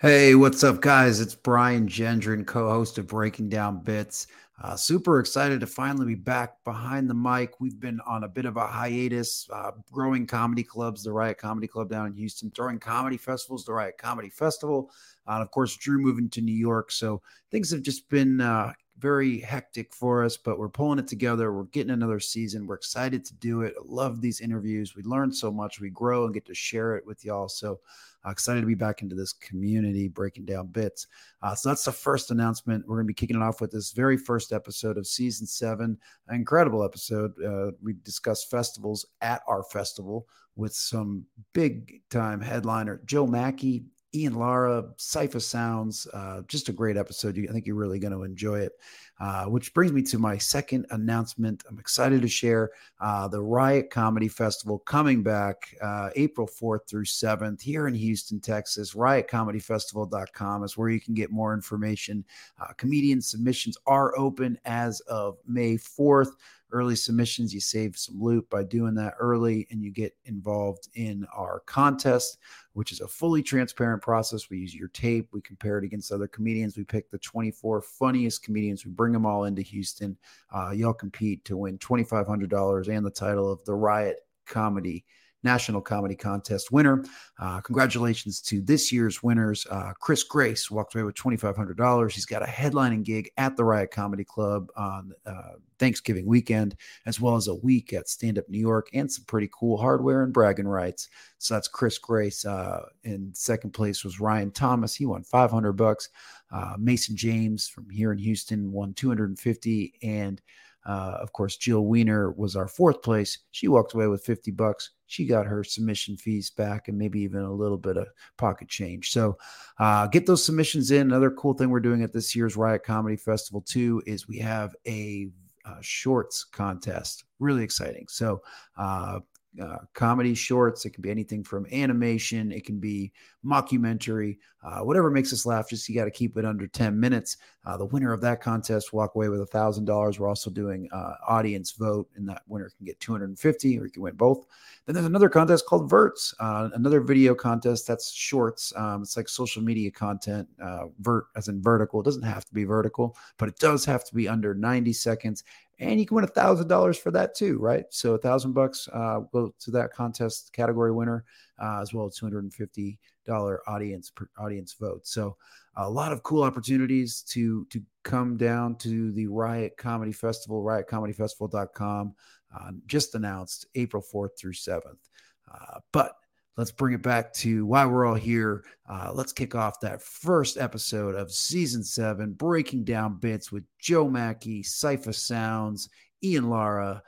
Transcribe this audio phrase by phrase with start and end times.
[0.00, 1.20] Hey, what's up, guys?
[1.20, 4.28] It's Brian Gendron, co host of Breaking Down Bits.
[4.58, 7.60] Uh, super excited to finally be back behind the mic.
[7.60, 11.66] We've been on a bit of a hiatus, uh, growing comedy clubs, the Riot Comedy
[11.66, 14.90] Club down in Houston, throwing comedy festivals, the Riot Comedy Festival.
[15.28, 16.92] Uh, and of course, Drew moving to New York.
[16.92, 17.20] So
[17.50, 21.52] things have just been uh, very hectic for us, but we're pulling it together.
[21.52, 22.66] We're getting another season.
[22.66, 23.74] We're excited to do it.
[23.84, 24.94] Love these interviews.
[24.94, 25.80] We learn so much.
[25.80, 27.48] We grow and get to share it with y'all.
[27.48, 27.80] So
[28.26, 31.06] uh, excited to be back into this community, breaking down bits.
[31.42, 32.86] Uh, so that's the first announcement.
[32.86, 35.98] We're going to be kicking it off with this very first episode of season seven.
[36.28, 37.32] An incredible episode.
[37.42, 41.24] Uh, we discuss festivals at our festival with some
[41.54, 47.38] big time headliner Joe Machi Ian Lara, Cipha Sounds, uh, just a great episode.
[47.48, 48.72] I think you're really going to enjoy it.
[49.20, 51.62] Uh, which brings me to my second announcement.
[51.68, 52.70] I'm excited to share
[53.02, 58.40] uh, the Riot Comedy Festival coming back uh, April 4th through 7th here in Houston,
[58.40, 58.94] Texas.
[58.94, 62.24] RiotComedyFestival.com is where you can get more information.
[62.58, 66.30] Uh, comedian submissions are open as of May 4th
[66.72, 67.52] early submissions.
[67.52, 72.38] You save some loot by doing that early, and you get involved in our contest,
[72.72, 74.50] which is a fully transparent process.
[74.50, 76.76] We use your tape, we compare it against other comedians.
[76.76, 80.16] We pick the 24 funniest comedians, we bring them all into Houston.
[80.54, 85.04] Uh, y'all compete to win $2,500 and the title of the Riot Comedy
[85.42, 87.04] National Comedy Contest winner.
[87.38, 89.66] Uh, congratulations to this year's winners.
[89.70, 92.12] Uh, Chris Grace walked away with $2,500.
[92.12, 97.20] He's got a headlining gig at the Riot Comedy Club on uh, Thanksgiving weekend, as
[97.20, 100.32] well as a week at Stand Up New York and some pretty cool hardware and
[100.32, 101.08] bragging rights.
[101.38, 102.44] So that's Chris Grace.
[102.44, 104.94] Uh, in second place was Ryan Thomas.
[104.94, 106.10] He won 500 bucks.
[106.52, 110.42] Uh, Mason James from here in Houston won 250 and
[110.86, 113.38] uh, of course, Jill Weiner was our fourth place.
[113.50, 114.90] She walked away with 50 bucks.
[115.06, 119.10] She got her submission fees back and maybe even a little bit of pocket change.
[119.10, 119.36] So
[119.78, 121.02] uh, get those submissions in.
[121.02, 124.74] Another cool thing we're doing at this year's Riot Comedy Festival, too, is we have
[124.86, 125.28] a
[125.64, 127.24] uh, shorts contest.
[127.38, 128.06] Really exciting.
[128.08, 128.40] So
[128.78, 130.84] uh, comedy shorts.
[130.84, 133.12] It can be anything from animation, it can be
[133.44, 135.68] mockumentary, uh, whatever makes us laugh.
[135.68, 137.38] Just you got to keep it under 10 minutes.
[137.64, 140.18] Uh, the winner of that contest walk away with a thousand dollars.
[140.18, 144.02] We're also doing uh, audience vote, and that winner can get 250, or you can
[144.02, 144.46] win both.
[144.86, 148.72] Then there's another contest called Verts, uh, another video contest that's shorts.
[148.76, 150.48] Um, it's like social media content.
[150.62, 152.00] Uh, vert as in vertical.
[152.00, 155.44] It doesn't have to be vertical, but it does have to be under 90 seconds
[155.80, 157.86] and you can win a thousand dollars for that too, right?
[157.88, 161.24] So a thousand bucks uh, go to that contest category winner,
[161.58, 162.98] uh, as well as two hundred and fifty
[163.30, 165.06] dollar audience audience vote.
[165.06, 165.36] So
[165.76, 172.14] a lot of cool opportunities to to come down to the Riot Comedy Festival, riotcomedyfestival.com.
[172.52, 175.08] Uh, just announced April fourth through seventh,
[175.52, 176.16] uh, but
[176.56, 178.64] let's bring it back to why we're all here.
[178.88, 184.08] Uh, let's kick off that first episode of season seven, breaking down bits with Joe
[184.08, 185.88] Machi, Cipha Sounds,
[186.24, 187.00] Ian Lara.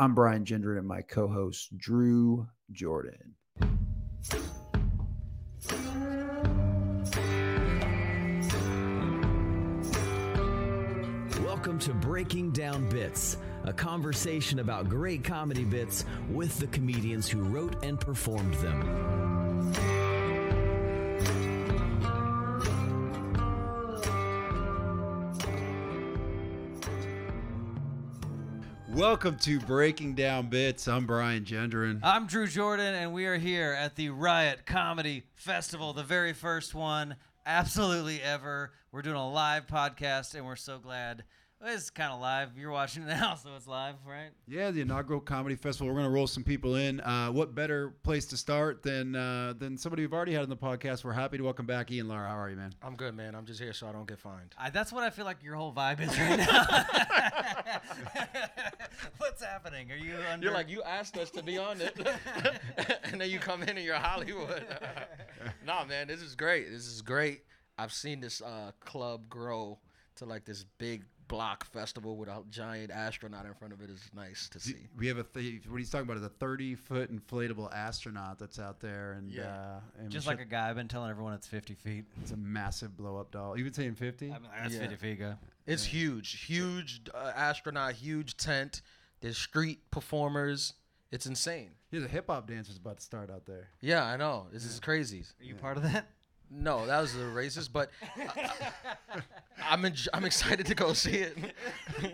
[0.00, 3.36] I'm Brian Gendron and my co host, Drew Jordan.
[11.44, 17.40] Welcome to Breaking Down Bits a conversation about great comedy bits with the comedians who
[17.42, 19.29] wrote and performed them.
[28.94, 30.88] Welcome to Breaking Down Bits.
[30.88, 32.00] I'm Brian Gendron.
[32.02, 36.74] I'm Drew Jordan, and we are here at the Riot Comedy Festival, the very first
[36.74, 37.14] one
[37.46, 38.72] absolutely ever.
[38.90, 41.22] We're doing a live podcast, and we're so glad
[41.62, 42.56] it's kind of live.
[42.56, 44.30] You're watching it now, so it's live, right?
[44.48, 45.88] Yeah, the inaugural comedy festival.
[45.88, 47.00] We're going to roll some people in.
[47.00, 50.56] Uh, what better place to start than uh, than somebody we've already had on the
[50.56, 51.04] podcast?
[51.04, 52.28] We're happy to welcome back Ian Lara.
[52.28, 52.72] How are you, man?
[52.82, 53.34] I'm good, man.
[53.34, 54.54] I'm just here so I don't get fined.
[54.58, 56.86] I, that's what I feel like your whole vibe is right now.
[59.18, 59.92] What's happening?
[59.92, 60.46] Are you under?
[60.46, 61.98] You're like you asked us to be on it,
[63.04, 64.64] and then you come in and you're Hollywood.
[65.66, 66.70] nah, man, this is great.
[66.70, 67.42] This is great.
[67.78, 69.78] I've seen this uh, club grow
[70.16, 74.10] to like this big block festival with a giant astronaut in front of it is
[74.14, 74.74] nice to see.
[74.98, 78.58] We have a th- what he's talking about is a 30 foot inflatable astronaut that's
[78.58, 80.68] out there, and yeah, uh, and just like a guy.
[80.68, 82.04] I've been telling everyone it's 50 feet.
[82.20, 83.56] It's a massive blow up doll.
[83.56, 84.26] You been saying 50?
[84.26, 84.80] I mean, that's yeah.
[84.80, 85.18] 50 feet.
[85.20, 85.34] Go.
[85.66, 86.00] It's yeah.
[86.00, 88.82] huge, huge uh, astronaut, huge tent.
[89.20, 90.74] There's street performers.
[91.12, 91.70] It's insane.
[91.92, 93.68] Yeah, a hip hop dancers about to start out there.
[93.80, 94.48] Yeah, I know.
[94.52, 94.70] This yeah.
[94.70, 95.24] is crazy.
[95.40, 96.08] Are you part of that?
[96.50, 97.90] No, that was a racist, but
[99.70, 101.36] I, am I'm excited to go see it.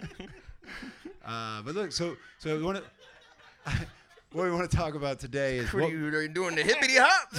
[1.24, 3.72] uh, but look, so so we want to
[4.32, 6.62] what we want to talk about today is what, what you, are you doing the
[6.62, 7.32] hippity hop.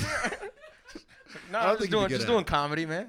[1.52, 2.48] No, I don't I'm just think you'd be doing just at doing it.
[2.48, 3.08] comedy, man.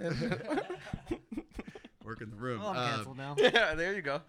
[2.04, 2.60] Work in the room.
[2.60, 3.34] Well, I'm Uh, canceled now.
[3.38, 4.20] yeah, there you go.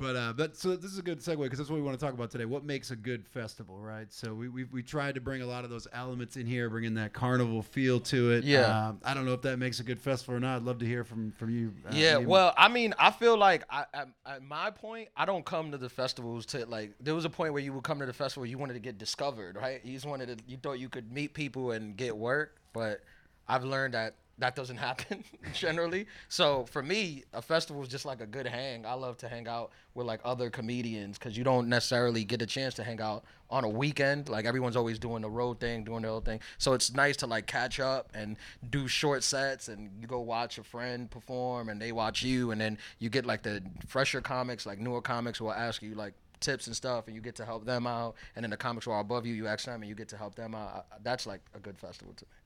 [0.00, 2.04] But uh, that so this is a good segue because that's what we want to
[2.04, 2.46] talk about today.
[2.46, 4.10] What makes a good festival, right?
[4.10, 6.94] So we we we tried to bring a lot of those elements in here, bringing
[6.94, 8.44] that carnival feel to it.
[8.44, 8.88] Yeah.
[8.88, 10.56] Um, I don't know if that makes a good festival or not.
[10.56, 11.74] I'd love to hear from from you.
[11.86, 15.26] uh, Yeah, you- well, I mean, I feel like I, at, at my point, I
[15.26, 16.94] don't come to the festivals to like.
[17.00, 18.96] There was a point where you would come to the festival, you wanted to get
[18.96, 19.84] discovered, right?
[19.84, 23.02] You just wanted to, you thought you could meet people and get work, but
[23.46, 25.22] I've learned that that doesn't happen
[25.52, 26.06] generally.
[26.28, 28.84] So for me, a festival is just like a good hang.
[28.84, 32.46] I love to hang out with like other comedians because you don't necessarily get a
[32.46, 34.28] chance to hang out on a weekend.
[34.28, 36.40] Like everyone's always doing the road thing, doing their own thing.
[36.58, 38.36] So it's nice to like catch up and
[38.70, 42.60] do short sets and you go watch a friend perform and they watch you and
[42.60, 46.66] then you get like the fresher comics, like newer comics will ask you like tips
[46.66, 49.00] and stuff and you get to help them out and then the comics who are
[49.00, 51.58] above you you ask them and you get to help them out that's like a
[51.58, 52.39] good festival to me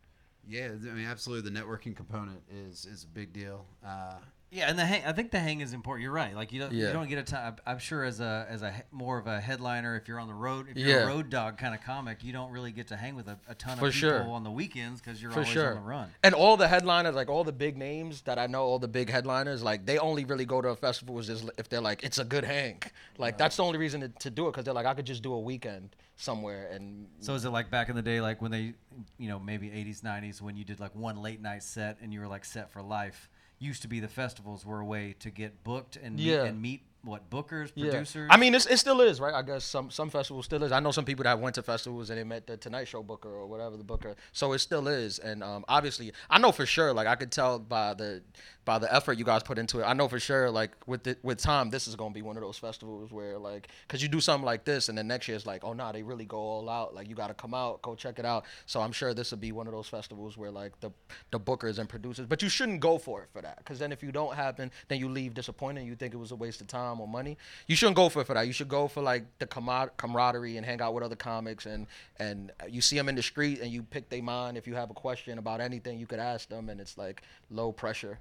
[0.49, 0.69] yeah.
[0.69, 1.51] I mean, absolutely.
[1.51, 3.67] The networking component is is a big deal.
[3.85, 4.15] Uh,
[4.51, 6.05] Yeah, and the hang, I think the hang is important.
[6.05, 6.33] You're right.
[6.33, 7.57] Like you don't you don't get a time.
[7.67, 10.69] I'm sure as a as a more of a headliner, if you're on the road,
[10.71, 11.05] if you're Yeah.
[11.05, 13.57] a road dog kind of comic, you don't really get to hang with a, a
[13.57, 14.23] ton For of people sure.
[14.29, 16.09] on the weekends because you're for always sure on the run.
[16.23, 19.11] and all the headliners like all the big names that i know all the big
[19.11, 22.19] headliners like they only really go to a festival is just if they're like it's
[22.19, 22.81] a good hang
[23.19, 25.23] like that's the only reason to, to do it because they're like i could just
[25.23, 28.53] do a weekend somewhere and So is it like back in the day, like when
[28.53, 28.75] they,
[29.19, 32.21] you know, maybe 80s, 90s, when you did like one late night set and you
[32.21, 33.29] were like set for life?
[33.65, 36.83] Used to be the festivals were a way to get booked and meet, and meet
[37.03, 37.91] what bookers, Yeah.
[37.91, 38.29] producers.
[38.31, 39.33] I mean, it's, it still is, right?
[39.35, 40.73] I guess some some festivals still is.
[40.73, 43.29] I know some people that went to festivals and they met the Tonight Show booker
[43.31, 44.17] or whatever the booker.
[44.33, 46.93] So it still is, and um, obviously, I know for sure.
[46.93, 48.23] Like I could tell by the
[48.65, 49.85] by the effort you guys put into it.
[49.85, 50.51] I know for sure.
[50.51, 53.69] Like with the, with time, this is gonna be one of those festivals where like,
[53.89, 56.03] cause you do something like this, and then next year it's like, oh nah, they
[56.03, 56.95] really go all out.
[56.95, 58.45] Like you got to come out, go check it out.
[58.67, 60.91] So I'm sure this will be one of those festivals where like the
[61.31, 64.03] the bookers and producers, but you shouldn't go for it for that, cause then if
[64.03, 65.85] you don't happen, then you leave disappointed.
[65.85, 67.37] You think it was a waste of time or money.
[67.67, 68.47] You shouldn't go for it for that.
[68.47, 71.87] You should go for like the camar- camaraderie and hang out with other comics and
[72.19, 74.57] and you see them in the street and you pick their mind.
[74.57, 77.73] If you have a question about anything, you could ask them, and it's like low
[77.73, 78.19] pressure.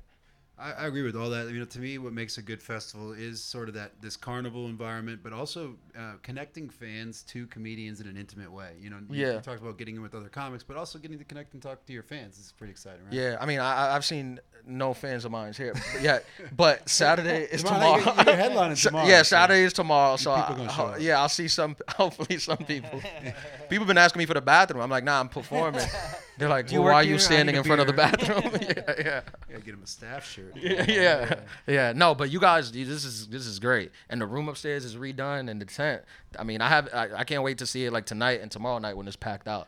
[0.63, 1.49] I, I agree with all that.
[1.49, 4.67] You know, to me, what makes a good festival is sort of that this carnival
[4.67, 8.75] environment, but also uh, connecting fans to comedians in an intimate way.
[8.79, 9.33] You know, you, Yeah.
[9.33, 11.85] you talked about getting in with other comics, but also getting to connect and talk
[11.85, 12.37] to your fans.
[12.39, 13.13] It's pretty exciting, right?
[13.13, 16.25] Yeah, I mean, I, I- I've seen no fans of mine here yet,
[16.55, 18.15] but Saturday is Tomorrow, tomorrow.
[18.23, 20.15] you're- you're headlining tomorrow, Yeah, so Saturday is tomorrow.
[20.17, 20.99] So I, gonna I- show up.
[21.01, 21.75] yeah, I'll see some.
[21.89, 23.01] Hopefully, some people.
[23.69, 24.81] people been asking me for the bathroom.
[24.81, 25.85] I'm like, nah, I'm performing.
[26.37, 28.41] They're like, well, why are you standing in front of the bathroom?
[28.61, 29.21] yeah, yeah.
[29.49, 30.53] Gotta get him a staff shirt.
[30.55, 31.93] Yeah, yeah, yeah.
[31.95, 35.49] No, but you guys, this is this is great, and the room upstairs is redone,
[35.49, 36.01] and the tent.
[36.39, 38.79] I mean, I have, I, I can't wait to see it like tonight and tomorrow
[38.79, 39.67] night when it's packed out.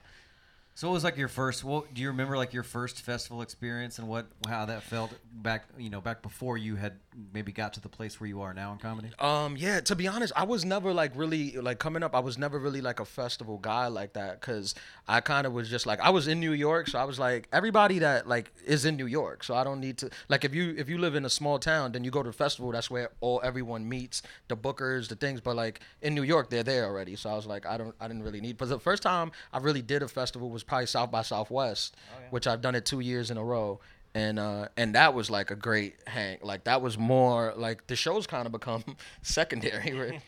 [0.78, 1.64] So what was like your first?
[1.64, 2.36] What do you remember?
[2.36, 5.64] Like your first festival experience and what how that felt back?
[5.78, 7.00] You know, back before you had
[7.34, 9.10] maybe got to the place where you are now in comedy.
[9.20, 9.80] Um, yeah.
[9.80, 12.14] To be honest, I was never like really like coming up.
[12.14, 14.76] I was never really like a festival guy like that because
[15.08, 17.48] I kind of was just like I was in New York, so I was like
[17.54, 20.76] everybody that like is in New York, so I don't need to like if you
[20.78, 22.74] if you live in a small town, then you go to the festival.
[22.74, 25.40] That's where all everyone meets, the bookers, the things.
[25.40, 28.10] But like in New York, they're there already, so I was like I don't I
[28.10, 28.58] didn't really need.
[28.58, 31.96] But the first time I really did a festival was probably South by Southwest,
[32.30, 33.80] which I've done it two years in a row.
[34.14, 36.38] And uh and that was like a great hang.
[36.42, 38.84] Like that was more like the shows kind of become
[39.22, 40.22] secondary right?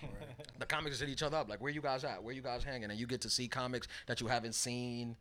[0.59, 1.49] the comics hit each other up.
[1.49, 2.21] Like where you guys at?
[2.21, 2.89] Where you guys hanging?
[2.91, 5.15] And you get to see comics that you haven't seen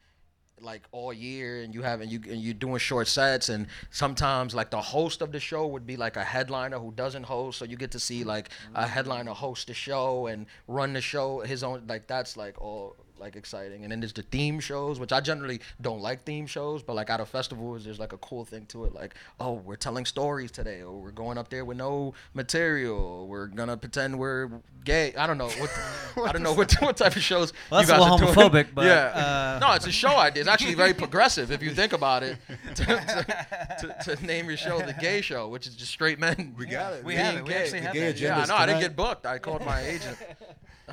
[0.61, 3.49] like all year and you haven't you and you're doing short sets.
[3.51, 7.25] And sometimes like the host of the show would be like a headliner who doesn't
[7.25, 7.59] host.
[7.59, 11.41] So you get to see like a headliner host the show and run the show
[11.41, 15.13] his own like that's like all like exciting and then there's the theme shows which
[15.13, 18.45] i generally don't like theme shows but like at a festival there's like a cool
[18.45, 21.77] thing to it like oh we're telling stories today or we're going up there with
[21.77, 24.49] no material we're gonna pretend we're
[24.85, 25.71] gay i don't know what
[26.29, 28.35] i don't know what, what type of shows Well, you that's a guys little are
[28.35, 28.51] doing.
[28.51, 31.71] homophobic, but, yeah uh, no it's a show idea it's actually very progressive if you
[31.73, 32.37] think about it
[32.77, 36.55] to, to, to, to name your show the gay show which is just straight men
[36.59, 37.05] We got it.
[37.05, 37.25] We man.
[37.25, 37.45] have it.
[37.49, 38.11] We actually The have gay that.
[38.17, 38.39] agenda.
[38.41, 39.27] yeah, no, I didn't get booked.
[39.27, 40.17] I called my agent.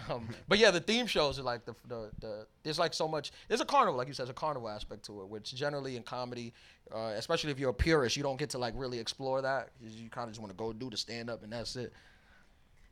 [0.10, 3.32] Um, but yeah, the theme shows are like the, the the there's like so much.
[3.48, 6.04] There's a carnival, like you said, there's a carnival aspect to it, which generally in
[6.04, 6.52] comedy,
[6.94, 9.70] uh, especially if you're a purist, you don't get to like really explore that.
[9.82, 11.94] You kind of just want to go do the stand up and that's it.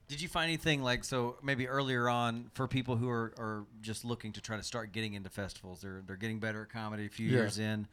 [0.07, 4.03] Did you find anything like so maybe earlier on for people who are, are just
[4.03, 5.81] looking to try to start getting into festivals?
[5.81, 7.37] They're they're getting better at comedy a few Yeah.
[7.39, 7.87] years in.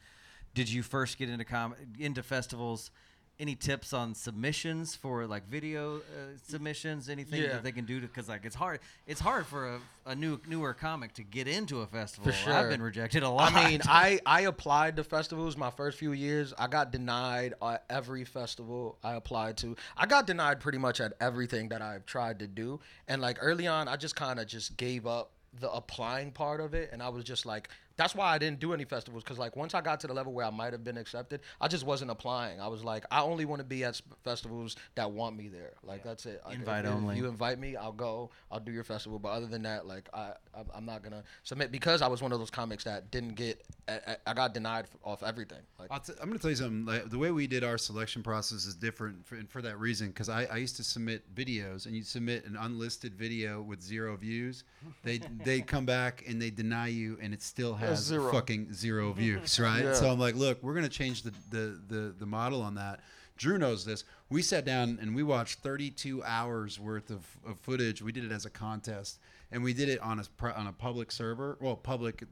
[0.53, 2.91] Did you first get into com into festivals
[3.39, 6.01] any tips on submissions for like video uh,
[6.47, 7.07] submissions?
[7.09, 7.53] Anything Yeah.
[7.53, 8.79] that they can do because like it's hard.
[9.07, 12.31] It's hard for a, a new newer comic to get into a festival.
[12.31, 12.53] For sure.
[12.53, 13.53] I've been rejected a lot.
[13.53, 16.53] I mean, I I applied to festivals my first few years.
[16.59, 19.75] I got denied at every festival I applied to.
[19.95, 22.79] I got denied pretty much at everything that I've tried to do.
[23.07, 26.73] And like early on, I just kind of just gave up the applying part of
[26.73, 27.69] it, and I was just like.
[27.99, 30.31] That's why I didn't do any festivals because, like, once I got to the level
[30.31, 32.61] where I might have been accepted, I just wasn't applying.
[32.61, 35.73] I was like, I only want to be at festivals that want me there.
[35.83, 36.41] Like, that's it.
[36.45, 37.15] Like, Invite if, only.
[37.15, 38.29] If you invite me, I'll go.
[38.49, 39.19] I'll do your festival.
[39.19, 40.31] But other than that, like, I
[40.73, 43.65] I'm, not gonna submit because I was one of those comics that didn't get.
[43.89, 45.59] I, I- I got denied off everything.
[45.77, 46.85] Like, I'll t- I'm going to tell you something.
[46.85, 50.07] Like, the way we did our selection process is different for, and for that reason.
[50.09, 54.15] Because I, I used to submit videos, and you submit an unlisted video with zero
[54.15, 54.63] views.
[55.03, 58.31] They they come back and they deny you, and it still has zero.
[58.31, 59.83] fucking zero views, right?
[59.83, 59.93] Yeah.
[59.93, 62.99] So I'm like, look, we're going to change the, the the the model on that.
[63.37, 64.03] Drew knows this.
[64.29, 68.01] We sat down and we watched 32 hours worth of, of footage.
[68.01, 69.17] We did it as a contest,
[69.51, 71.57] and we did it on a on a public server.
[71.59, 72.23] Well, public,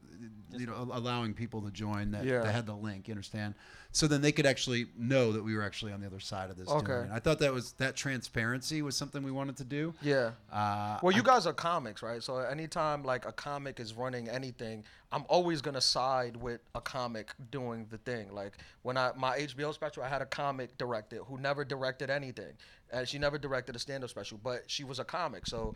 [0.56, 2.40] you know, allowing people to join that, Yeah.
[2.42, 3.08] that had the link.
[3.08, 3.54] You understand?
[3.90, 6.56] So then they could actually know that we were actually on the other side of
[6.56, 6.68] this.
[6.68, 6.86] Okay.
[6.86, 7.10] doing.
[7.10, 9.94] I thought that was that transparency was something we wanted to do.
[10.02, 10.32] yeah.
[10.52, 12.22] Uh, Well, you guys are comics, right?
[12.22, 17.32] So anytime like a comic is running anything, I'm always gonna side with a comic
[17.50, 18.32] doing the thing.
[18.32, 22.52] Like when I my HBO special, I had a comic directed who never directed anything,
[22.92, 25.74] and she never directed a stand-up special, but she was a comic, so.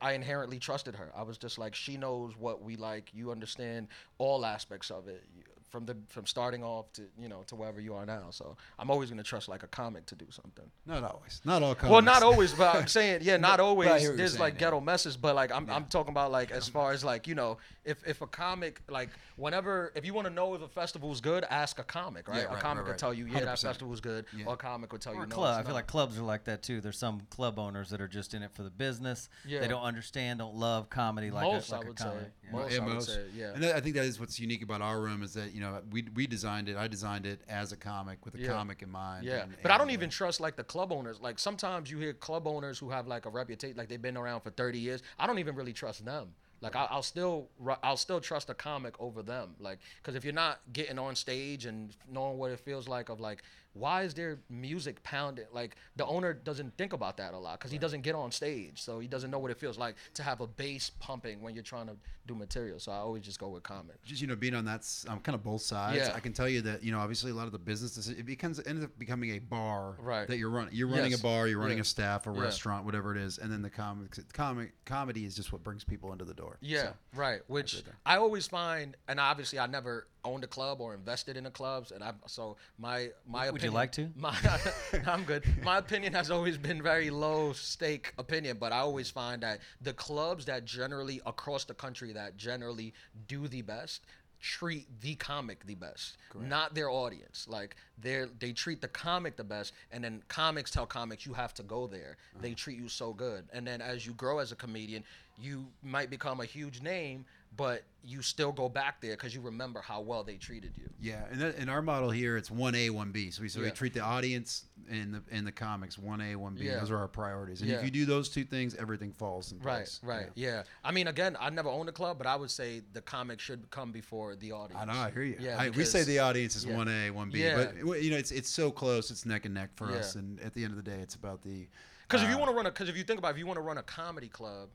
[0.00, 1.12] I inherently trusted her.
[1.16, 3.10] I was just like, she knows what we like.
[3.12, 5.24] You understand all aspects of it,
[5.70, 8.26] from the from starting off to you know to wherever you are now.
[8.30, 10.64] So I'm always gonna trust like a comic to do something.
[10.86, 11.74] not always, not all.
[11.74, 11.90] comics.
[11.92, 13.86] Well, not always, but I'm saying, yeah, not always.
[13.88, 14.60] hear what you're There's saying, like yeah.
[14.60, 17.58] ghetto messes, but like I'm, I'm talking about like as far as like you know,
[17.84, 21.44] if if a comic like whenever if you want to know if a festival's good,
[21.48, 22.46] ask a comic, right?
[22.50, 23.62] Yeah, a comic right, will tell you, yeah, that 100%.
[23.62, 24.46] festival's good, Yeah.
[24.46, 25.58] or a comic will tell Or you, no, club.
[25.60, 26.80] it's I feel like clubs are like that too.
[26.80, 29.28] There's some club owners that are just in it for the business.
[29.46, 29.60] Yeah.
[29.60, 32.04] They don't understand, don't love comedy like Most, a, I like a would say.
[32.04, 32.32] comic.
[32.44, 32.50] Yeah.
[32.52, 33.52] Most, yeah, I would say, yeah.
[33.54, 35.80] And that, I think that is what's unique about our room is that you know
[35.90, 36.76] we we designed it.
[36.76, 38.48] I designed it as a comic with a Yeah.
[38.48, 39.24] comic in mind.
[39.24, 41.20] Yeah, and- but I don't uh, even trust like the club owners.
[41.20, 44.40] Like sometimes you hear club owners who have like a reputation, like they've been around
[44.40, 45.02] for 30 years.
[45.18, 46.34] I don't even really trust them.
[46.62, 47.48] Like I, I'll still,
[47.82, 49.54] I'll still trust a comic over them.
[49.58, 53.18] Like, because if you're not getting on stage and knowing what it feels like, of
[53.18, 55.46] like, why is there music pounding?
[55.52, 58.82] Like the owner doesn't think about that a lot because he doesn't get on stage,
[58.82, 61.62] so he doesn't know what it feels like to have a bass pumping when you're
[61.62, 61.96] trying to
[62.26, 62.78] do material.
[62.80, 64.02] So I always just go with comic.
[64.04, 66.14] just you know being on that s- um, kind of both sides Yeah.
[66.14, 68.58] i can tell you that you know obviously a lot of the business it becomes
[68.58, 70.28] it ends up becoming a bar Right.
[70.28, 71.20] that you're running you're running Yes.
[71.20, 71.82] a bar you're running Yeah.
[71.82, 72.40] a staff a Yeah.
[72.40, 76.12] restaurant whatever it is and then the comics comic comedy is just what brings people
[76.12, 77.40] into the door Yeah, So, right.
[77.48, 81.50] Which I always find, and obviously I never owned a club or invested in the
[81.50, 84.08] clubs, and I so my my Would you like to?
[84.16, 84.36] My,
[85.06, 85.44] I'm good.
[85.62, 89.92] My opinion has always been very low stake opinion, but I always find that the
[89.92, 92.92] clubs that generally across the country that generally
[93.28, 94.02] do the best
[94.40, 97.46] treat the comic the best not their audience.
[97.48, 101.52] Like they they treat the comic the best and then comics tell comics you have
[101.54, 102.16] to go there.
[102.40, 102.56] They uh-huh.
[102.56, 103.44] treat you so good.
[103.52, 105.04] And then as you grow as a comedian
[105.38, 107.24] you might become a huge name
[107.56, 111.24] but you still go back there because you remember how well they treated you yeah
[111.30, 114.00] and that, in our model here it's 1a 1b so we, so we treat the
[114.00, 116.78] audience and the and the comics 1a 1b Yeah.
[116.78, 117.76] those are our priorities and Yeah.
[117.78, 120.62] if you do those two things everything falls in place right, right, yeah.
[120.82, 123.70] I mean, again, I never owned a club, but I would say the comic should
[123.70, 124.80] come before the audience.
[124.80, 125.36] I know, I hear you.
[125.38, 127.56] Yeah, I, we say the audience is one A, one B, Yeah.
[127.84, 130.14] but you know it's it's so close, it's neck and neck for us.
[130.14, 130.20] Yeah.
[130.20, 131.66] And at the end of the day, it's about the
[132.08, 133.38] Because if you uh, want to run a, because if you think about, it, if
[133.38, 134.70] you want to run a comedy club,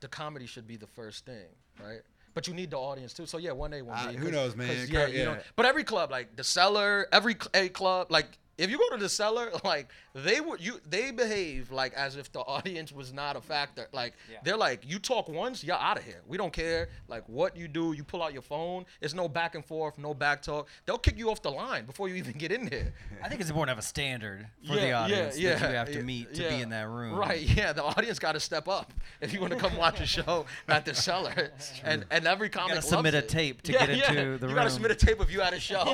[0.00, 1.46] the comedy should be the first thing,
[1.82, 2.00] right?
[2.34, 3.26] But you need the audience too.
[3.26, 4.16] So yeah, one day, one Uh, B.
[4.16, 4.70] who knows, man?
[4.70, 5.32] It Yeah, you know.
[5.34, 5.42] yeah.
[5.56, 9.08] But every club, like the cellar, every a club, like if you go to the
[9.08, 13.40] cellar, like they would you they behave like as if the audience was not a
[13.40, 13.88] factor.
[13.92, 16.20] Like they're like, you talk once, you're out of here.
[16.26, 16.88] We don't care.
[17.08, 18.84] Like what you do, you pull out your phone.
[19.00, 20.68] It's no back and forth, no back talk.
[20.86, 22.92] They'll kick you off the line before you even get in there.
[23.22, 25.70] I think it's important to have a standard for Yeah, the yeah, audience that yeah,
[25.70, 26.48] you have to yeah, meet to yeah.
[26.50, 27.14] be in that room.
[27.14, 27.72] Right, yeah.
[27.72, 30.84] The audience got to step up if you want to come watch a show at
[30.84, 31.52] the cellar.
[31.84, 34.08] And and every comic gotta submit a tape to Yeah, get yeah.
[34.10, 34.50] into the room.
[34.50, 35.84] You gotta submit a tape if you at a show.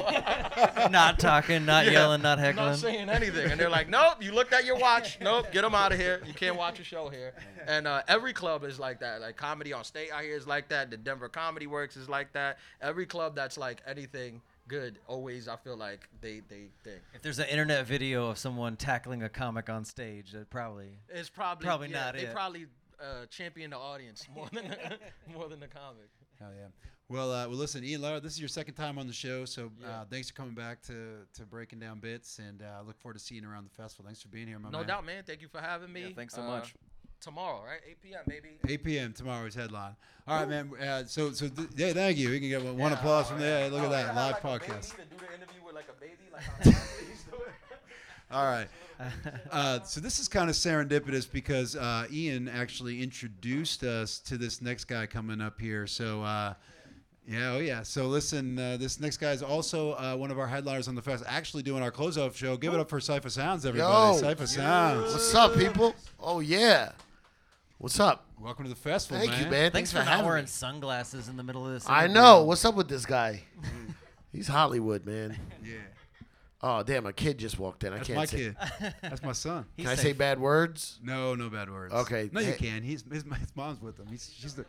[0.90, 2.70] not talking, not Yeah, yelling, not heckling.
[2.70, 3.50] Not saying anything.
[3.50, 5.18] And they're like, nope, you looked at your watch.
[5.20, 6.22] Nope, get them out of here.
[6.26, 7.32] You can't watch a show here.
[7.66, 9.20] And uh, every club is like that.
[9.20, 10.90] Like comedy on state out here is like that.
[10.90, 12.58] The Denver Comedy Works is like that.
[12.80, 17.00] Every club that's like anything good, always I feel like they they think.
[17.14, 21.28] if there's an internet video of someone tackling a comic on stage, that probably It's
[21.28, 22.32] probably Probably yeah, not They it.
[22.32, 22.66] probably
[23.00, 24.64] uh, champion the audience more than
[25.34, 26.08] more than the comic.
[26.40, 26.68] Hell yeah.
[27.10, 29.70] Well, uh, well, listen, Ian Lara, this is your second time on the show, so
[29.86, 30.94] uh, thanks for coming back to,
[31.34, 34.06] to breaking down bits, and uh, look forward to seeing you around the festival.
[34.06, 34.86] Thanks for being here, my No man.
[34.86, 35.22] doubt, man.
[35.26, 36.00] Thank you for having me.
[36.02, 36.74] Yeah, thanks so Uh, much.
[37.20, 37.80] Tomorrow, right?
[37.88, 38.20] 8 p.m.
[38.26, 38.48] Maybe.
[38.66, 39.12] 8 p.m.
[39.12, 39.96] tomorrow's headline.
[40.26, 40.70] All right, man.
[40.80, 42.30] Uh, so, so th- yeah, thank you.
[42.30, 43.60] We can get one, one applause oh, from yeah.
[43.60, 43.70] there.
[43.70, 44.96] Look Oh, at that live like a podcast.
[44.96, 47.52] baby to do the interview with like a baby, like how athletes do it.
[48.30, 48.68] All right.
[49.50, 54.62] Uh, so this is kind of serendipitous because uh, Ian actually introduced us to this
[54.62, 55.86] next guy coming up here.
[55.86, 56.22] So.
[56.22, 56.54] Uh,
[57.26, 57.82] yeah, oh yeah.
[57.82, 61.02] So listen, uh, this next guy is also uh, one of our headliners on the
[61.02, 61.24] fest.
[61.26, 62.56] Actually, doing our closeout show.
[62.56, 64.16] Give it up for Cipha Sounds, everybody.
[64.18, 64.22] Yo.
[64.34, 65.12] Cipha Sounds.
[65.12, 65.94] What's up, people?
[66.20, 66.92] Oh yeah.
[67.78, 68.26] What's up?
[68.40, 69.44] Welcome to the festival, Thank man.
[69.44, 69.70] you, man.
[69.72, 70.48] Thanks, Thanks, for, not having wearing me.
[70.48, 71.88] sunglasses in the middle of this.
[71.88, 72.14] I interview.
[72.14, 72.44] know.
[72.44, 73.42] What's up with this guy?
[74.32, 75.36] He's Hollywood, man.
[75.64, 75.76] Yeah,
[76.62, 77.92] Oh damn, a kid just walked in.
[77.92, 78.36] I that's can't my say.
[78.36, 78.56] kid.
[79.02, 79.66] That's my son.
[79.76, 80.98] He's Can I say bad words?
[81.02, 81.92] No, no bad words.
[81.92, 82.30] Okay.
[82.32, 82.82] No, you Hey- can.
[82.82, 84.06] He's his, his mom's with him.
[84.10, 84.64] He's she's the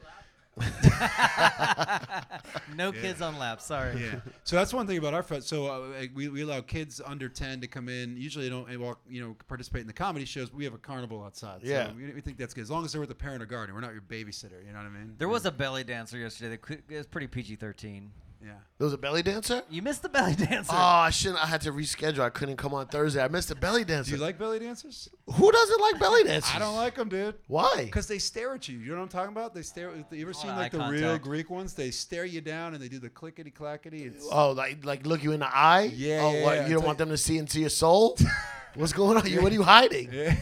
[2.76, 3.62] no kids on lap.
[3.62, 4.02] Sorry.
[4.02, 4.20] yeah.
[4.44, 5.48] So that's one thing about our fest.
[5.48, 8.18] So uh, we, we allow kids under ten to come in.
[8.18, 10.50] Usually they don't walk, you know, participate in the comedy shows.
[10.50, 11.62] But we have a carnival outside.
[11.64, 11.92] Yeah.
[11.94, 13.76] We, we think that's good as long as they're with a parent or guardian.
[13.76, 14.66] We're not your babysitter.
[14.66, 15.16] You know what I mean?
[15.18, 16.52] There was a belly dancer yesterday.
[16.52, 18.12] That qu- it was pretty PG thirteen.
[18.46, 18.52] Yeah.
[18.78, 19.64] There was a belly dancer.
[19.70, 20.72] You missed the belly dancer.
[20.74, 21.42] Oh, I shouldn't.
[21.44, 22.20] I had to reschedule.
[22.20, 23.24] I couldn't come on Thursday.
[23.24, 24.12] I missed the belly dancer.
[24.12, 25.10] Do you like belly dancers?
[25.34, 26.52] Who doesn't like belly dancers?
[26.56, 27.36] I don't like them, dude.
[27.48, 27.86] Why?
[27.86, 28.78] Because they stare at you.
[28.78, 29.54] You know what I'm talking about?
[29.56, 29.92] They stare.
[30.12, 31.18] You ever seen like eye the real.
[31.18, 31.74] Greek ones?
[31.74, 34.04] They stare you down and they do the clickety clackety.
[34.04, 35.92] It's Oh, like like look you in the eye.
[35.96, 36.56] Yeah, Oh, yeah, what?
[36.56, 38.18] yeah, You don't want like- them to see into your soul.
[38.76, 39.26] What's going on?
[39.26, 40.12] You What are you hiding?
[40.14, 40.36] yeah.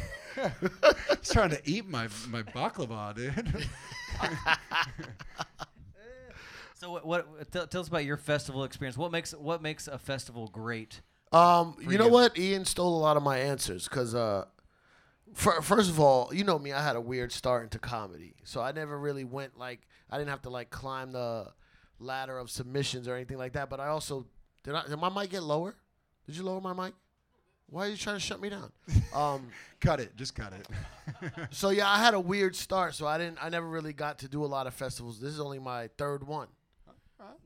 [1.19, 3.67] He's trying to eat my my baklava, dude.
[6.83, 7.05] So what?
[7.05, 8.97] what tell, tell us about your festival experience.
[8.97, 10.99] What makes what makes a festival great?
[11.31, 12.11] Um, you know you.
[12.11, 12.37] what?
[12.37, 14.45] Ian stole a lot of my answers because, uh,
[15.33, 16.73] fir- first of all, you know me.
[16.73, 20.31] I had a weird start into comedy, so I never really went like I didn't
[20.31, 21.53] have to like climb the
[21.99, 23.69] ladder of submissions or anything like that.
[23.69, 24.25] But I also
[24.65, 24.75] did.
[24.75, 25.75] I, did my mic get lower?
[26.25, 26.93] Did you lower my mic?
[27.69, 28.71] Why are you trying to shut me down?
[29.15, 29.49] Um,
[29.79, 30.15] cut it.
[30.15, 30.67] Just cut it.
[31.51, 33.37] so yeah, I had a weird start, so I didn't.
[33.39, 35.19] I never really got to do a lot of festivals.
[35.19, 36.47] This is only my third one.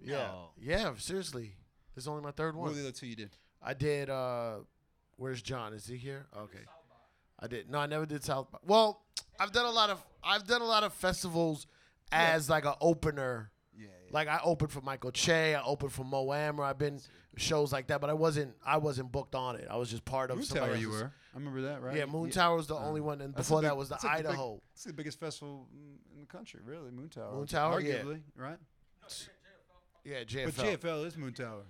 [0.01, 0.49] Yeah, No.
[0.59, 0.93] yeah.
[0.97, 1.53] Seriously,
[1.95, 2.69] this is only my third what one.
[2.71, 3.31] were the other two you did?
[3.61, 4.09] I did.
[4.09, 4.57] uh
[5.17, 5.73] Where's John?
[5.73, 6.27] Is he here?
[6.37, 6.59] Okay.
[7.39, 7.69] I did.
[7.71, 8.51] No, I never did South.
[8.51, 9.01] by- Well,
[9.39, 10.03] I've done a lot of.
[10.23, 11.65] I've done a lot of festivals
[12.11, 13.51] as like an opener.
[13.75, 13.87] Yeah.
[14.11, 15.55] Like I opened for Michael Che.
[15.55, 16.63] I opened for Mo Amer.
[16.63, 16.99] I've been
[17.35, 18.53] shows like that, but I wasn't.
[18.65, 19.67] I wasn't booked on it.
[19.69, 20.37] I was just part of.
[20.37, 21.11] Moon somebody Tower, you else's- were.
[21.33, 21.95] I remember that, right?
[21.97, 23.95] Yeah, Moon Tower was the only one, and That's before the big- that was the
[23.95, 24.61] that's like big- Idaho.
[24.73, 26.89] It's the biggest festival in- in the country, really.
[26.91, 27.33] Moon Tower.
[27.35, 27.95] Moon Tower, yeah.
[28.01, 28.57] arguably, right?
[30.07, 30.55] Yeah, JFL.
[30.55, 31.63] But JFL is Moon Tower.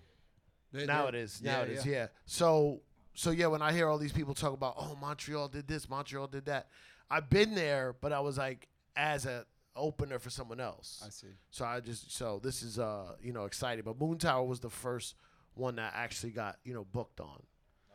[0.72, 1.40] They- now it is.
[1.40, 1.58] they're- is.
[1.58, 1.86] Now it is.
[1.86, 2.08] Yeah.
[2.26, 2.82] So
[3.14, 6.28] so yeah, when I hear all these people talk about, oh, Montreal did this, Montreal
[6.28, 6.70] did that,
[7.10, 9.46] I've been there, but I was like as a
[9.76, 11.02] opener for someone else.
[11.06, 11.28] I see.
[11.50, 14.70] So I just so this is uh you know exciting, but Moon Tower was the
[14.70, 15.16] first
[15.56, 17.42] one that actually got you know booked on.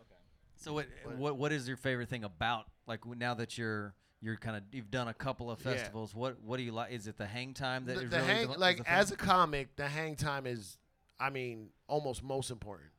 [0.00, 0.20] Okay.
[0.56, 4.56] So what what what is your favorite thing about like now that you're you're kind
[4.56, 5.72] of you've done a couple of Yeah.
[5.72, 6.14] festivals?
[6.14, 6.92] What what do you like?
[6.92, 8.90] Is it the hang time that The, is the really hang the, like is the
[8.90, 10.78] as a comic, the hang time is,
[11.20, 12.90] I mean, almost most important.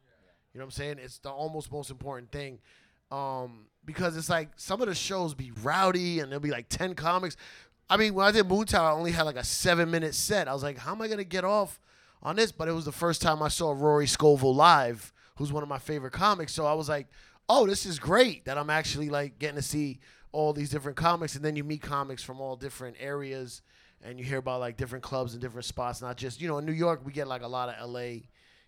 [0.54, 1.00] You know what I'm saying?
[1.00, 2.60] It's the almost most important thing.
[3.12, 6.96] Um, because it's like some of the shows be rowdy and there'll be like 10
[6.96, 7.36] comics.
[7.90, 10.48] I mean, when I did Moon Tower, I only had like a seven minute set.
[10.48, 11.80] I was like, how am I going to get off
[12.22, 12.52] on this?
[12.52, 15.80] But it was the first time I saw Rory Scovel live, who's one of my
[15.80, 16.54] favorite comics.
[16.54, 17.08] So I was like,
[17.50, 20.00] oh, this is great that I'm actually like getting to see
[20.34, 21.36] all these different comics.
[21.36, 23.62] And then you meet comics from all different areas
[24.04, 26.65] and you hear about like different clubs and different spots, not just, you know, in
[26.65, 28.24] New York, we get like a lot of LA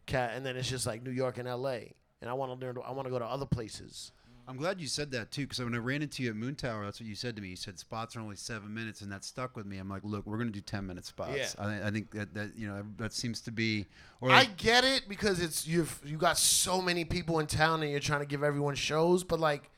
[0.06, 1.80] cat, and then it's just like New York and LA.
[2.22, 4.12] And I want to learn, I want to go to other places.
[4.48, 6.86] I'm glad you said that too, because when I ran into you at Moon Tower,
[6.86, 7.50] that's what you said to me.
[7.50, 9.80] You said spots are only seven minutes, and that stuck with me.
[9.80, 11.36] I'm like, look, we're gonna do ten minute spots.
[11.36, 11.48] Yeah.
[11.58, 13.88] I, I think that, that you know that seems to be.
[14.22, 17.90] Or I get it because it's you've you got so many people in town and
[17.90, 19.72] you're trying to give everyone shows, but like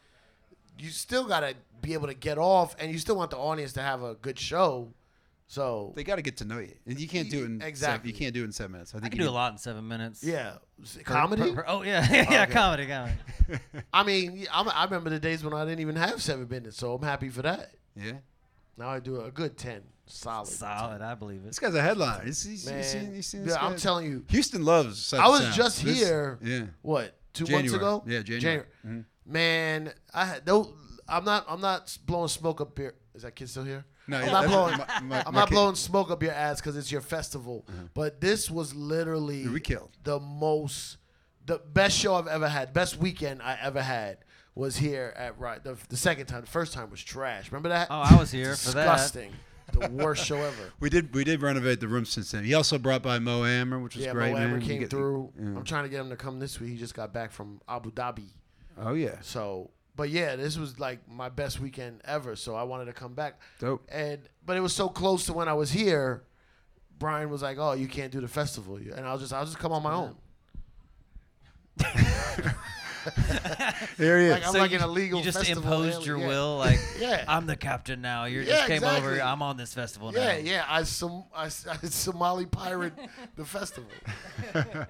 [0.80, 3.82] you still gotta be able to get off, and you still want the audience to
[3.82, 4.94] have a good show.
[5.50, 7.78] So they got to get to know you, and you can't do it in Exactly.
[7.78, 8.94] Seven, you can't do it in seven minutes.
[8.94, 10.22] I I think can you do a lot in seven minutes.
[10.22, 10.56] yeah,
[11.06, 11.42] comedy.
[11.44, 12.52] Per- per- oh yeah, yeah, Okay.
[12.52, 13.13] comedy, comedy.
[13.94, 16.94] I mean, I'm, I remember the days when I didn't even have seven minutes, so
[16.96, 17.72] I'm happy for that.
[17.96, 18.13] Yeah,
[18.78, 20.50] Now I do a good ten, solid.
[20.50, 21.46] Solid, I believe it.
[21.46, 22.26] this guy's a headliner.
[22.26, 23.78] He's, he's, Man, you seen, you seen yeah, this I'm guy?
[23.78, 25.00] telling you, Houston loves.
[25.06, 25.54] Sight I was Sound.
[25.56, 26.40] just This- here.
[26.44, 27.63] Yeah, What two January.
[27.63, 28.04] months ago?
[28.08, 28.65] Yeah, January.
[28.86, 29.06] Mhm.
[29.26, 30.73] Man, I had no.
[31.08, 31.45] I'm not.
[31.47, 32.93] I'm not blowing smoke up here.
[33.15, 33.86] Is that kid still here?
[34.10, 34.78] No, I'm yeah, not that's- blowing.
[34.78, 37.65] my- my- I'm my not kid- blowing smoke up your ass because it's your festival.
[37.93, 39.91] But this was literally we killed.
[40.04, 40.97] the most,
[41.45, 42.73] the best show I've ever had.
[42.73, 44.19] Best weekend I ever had
[44.56, 45.62] was here at right.
[45.63, 47.52] The, the second time, the first time was trash.
[47.52, 47.88] Remember that?
[47.89, 48.84] Oh, I was here for that.
[48.86, 49.34] Disgusting.
[49.73, 50.71] The worst show ever.
[50.80, 52.43] We did we did renovate the room since then.
[52.43, 54.32] He also brought by Mo Amer, which was Yeah, great.
[54.34, 54.47] Mo man.
[54.49, 55.32] Amer You came get- through.
[55.38, 55.45] yeah.
[55.47, 56.71] I'm trying to get him to come this week.
[56.71, 58.30] He just got back from Abu Dhabi.
[58.80, 62.36] Oh yeah, So, but yeah, this was like my best weekend ever.
[62.36, 63.39] So I wanted to come back.
[63.60, 63.84] dope.
[63.91, 66.23] And but it was so close to when I was here.
[66.99, 69.71] Brian was like, "Oh, you can't do the festival," and I'll just I'll just come
[69.71, 70.15] on my own.
[73.98, 74.32] There he is.
[74.34, 75.20] Like I'm So like you, an illegal.
[75.20, 76.08] You just festival imposed alien.
[76.08, 76.28] your Yeah.
[76.28, 77.26] will, like Yeah.
[77.28, 78.26] I'm the captain now.
[78.26, 79.20] You Yeah, just came over.
[79.22, 80.38] I'm on this festival Yeah, now.
[80.38, 80.65] yeah.
[80.67, 81.50] I some I, I
[81.89, 82.93] Somali pirate
[83.36, 83.89] the festival.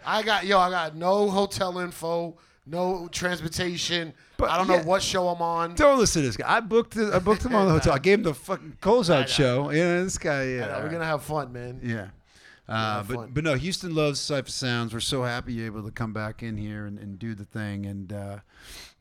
[0.05, 0.59] I got yo.
[0.59, 4.13] I got no hotel info, no transportation.
[4.37, 4.77] But, I don't yeah.
[4.77, 5.73] know what show I'm on.
[5.75, 6.57] Don't listen to this guy.
[6.57, 7.93] I booked the, I booked him on the hotel.
[7.93, 9.71] I gave him the fucking closeout show.
[9.71, 10.43] You know, this guy.
[10.45, 11.79] Yeah, know, we're gonna have fun, man.
[11.83, 12.07] Yeah.
[12.69, 13.29] Uh, but fun.
[13.33, 14.93] but no, Houston loves Cipha Sounds.
[14.93, 17.85] We're so happy you're able to come back in here and, and do the thing.
[17.85, 18.39] And uh,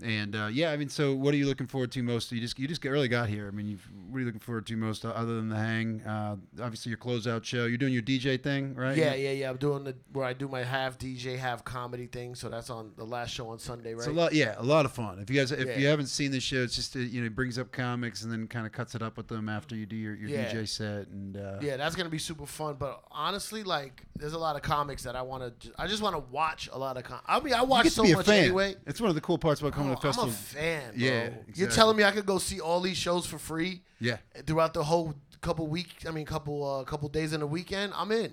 [0.02, 2.31] and uh, yeah, I mean, so what are you looking forward to most?
[2.31, 3.48] You just you just early got here.
[3.48, 6.02] I mean, you've, what are you looking forward to most other than the hang?
[6.02, 7.64] Uh, obviously, your closeout show.
[7.66, 8.96] You're doing your DJ thing, right?
[8.96, 9.50] Yeah, yeah, yeah.
[9.50, 12.35] I'm doing the where I do my half DJ, half comedy thing.
[12.35, 13.98] So that's on the last show on Sunday, right?
[13.98, 15.18] It's a lot, yeah, a lot of fun.
[15.18, 15.79] If you guys, if Yeah.
[15.79, 18.31] you haven't seen the show, it's just uh, you know, it brings up comics and
[18.31, 20.52] then kind of cuts it up with them after you do your, your Yeah.
[20.52, 22.76] DJ set and uh, Yeah, that's gonna be super fun.
[22.79, 25.73] But honestly, like, there's a lot of comics that I want to.
[25.79, 27.05] I just want to watch a lot of.
[27.05, 28.45] Com- I mean, I watch so to be a much fan.
[28.45, 28.75] anyway.
[28.87, 30.25] It's one of the cool parts about coming Oh, to the festival.
[30.29, 30.92] I'm a fan, bro.
[30.97, 34.16] Yeah, You're telling me I could go see all these shows for free yeah,
[34.47, 36.07] throughout the whole couple weeks.
[36.07, 37.92] I mean, couple uh, couple days in the weekend.
[37.95, 38.33] I'm in.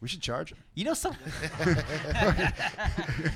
[0.00, 0.58] we should charge them.
[0.74, 1.14] You know some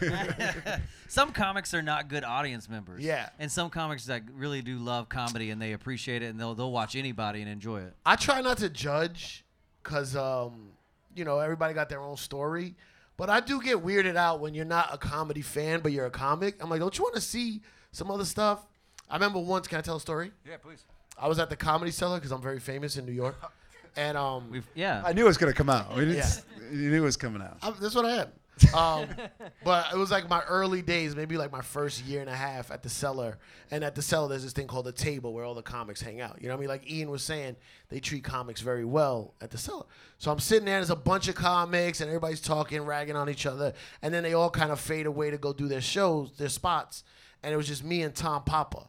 [1.09, 3.03] some comics are not good audience members.
[3.05, 3.29] Yeah.
[3.39, 6.73] And some comics like really do love comedy and they appreciate it and they'll they'll
[6.73, 7.95] watch anybody and enjoy it.
[8.07, 9.45] I try not to judge
[9.83, 10.71] because, um,
[11.15, 12.75] you know, everybody got their own story.
[13.17, 16.11] But I do get weirded out when you're not a comedy fan, but you're a
[16.11, 16.63] comic.
[16.63, 17.61] I'm like, don't you want to see
[17.93, 18.67] some other stuff?
[19.09, 20.33] I remember once, can I tell a story?
[20.49, 20.85] Yeah, please.
[21.19, 23.37] I was at the Comedy Cellar because I'm very famous in New York.
[23.95, 25.03] And um, We've yeah.
[25.05, 25.95] I knew it was gonna come out.
[25.95, 26.31] We didn't, Yeah.
[26.71, 27.59] You knew it was coming out.
[27.61, 28.29] I, that's what I am.
[28.75, 29.07] Um,
[29.65, 32.71] but it was like my early days, maybe like my first year and a half
[32.71, 33.39] at the cellar.
[33.71, 36.21] And at the cellar, there's this thing called the table where all the comics hang
[36.21, 36.39] out.
[36.41, 36.69] You know what I mean?
[36.69, 37.57] Like Ian was saying,
[37.89, 39.87] they treat comics very well at the cellar.
[40.19, 43.47] So I'm sitting there, there's a bunch of comics, and everybody's talking, ragging on each
[43.47, 43.73] other.
[44.03, 47.05] And then they all kind of fade away to go do their shows, their spots.
[47.43, 48.89] And it was just me and Tom Papa.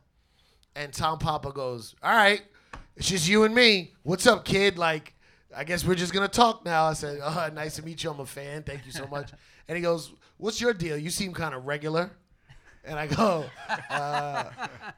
[0.76, 2.42] And Tom Papa goes, All right,
[2.96, 3.94] it's just you and me.
[4.04, 4.78] What's up, kid?
[4.78, 5.14] Like,
[5.56, 6.86] I guess we're just gonna talk now.
[6.86, 8.12] I said, Oh, nice to meet you.
[8.12, 8.64] I'm a fan.
[8.64, 9.32] Thank you so much.
[9.68, 10.98] and he goes, What's your deal?
[10.98, 12.12] You seem kind of regular.
[12.86, 13.46] And I go,
[13.90, 14.50] uh,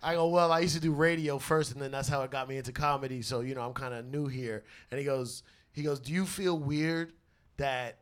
[0.02, 2.50] I go, well, I used to do radio first, and then that's how it got
[2.50, 3.22] me into comedy.
[3.22, 4.64] So you know, I'm kind of new here.
[4.90, 7.14] And he goes, he goes, do you feel weird
[7.58, 8.00] that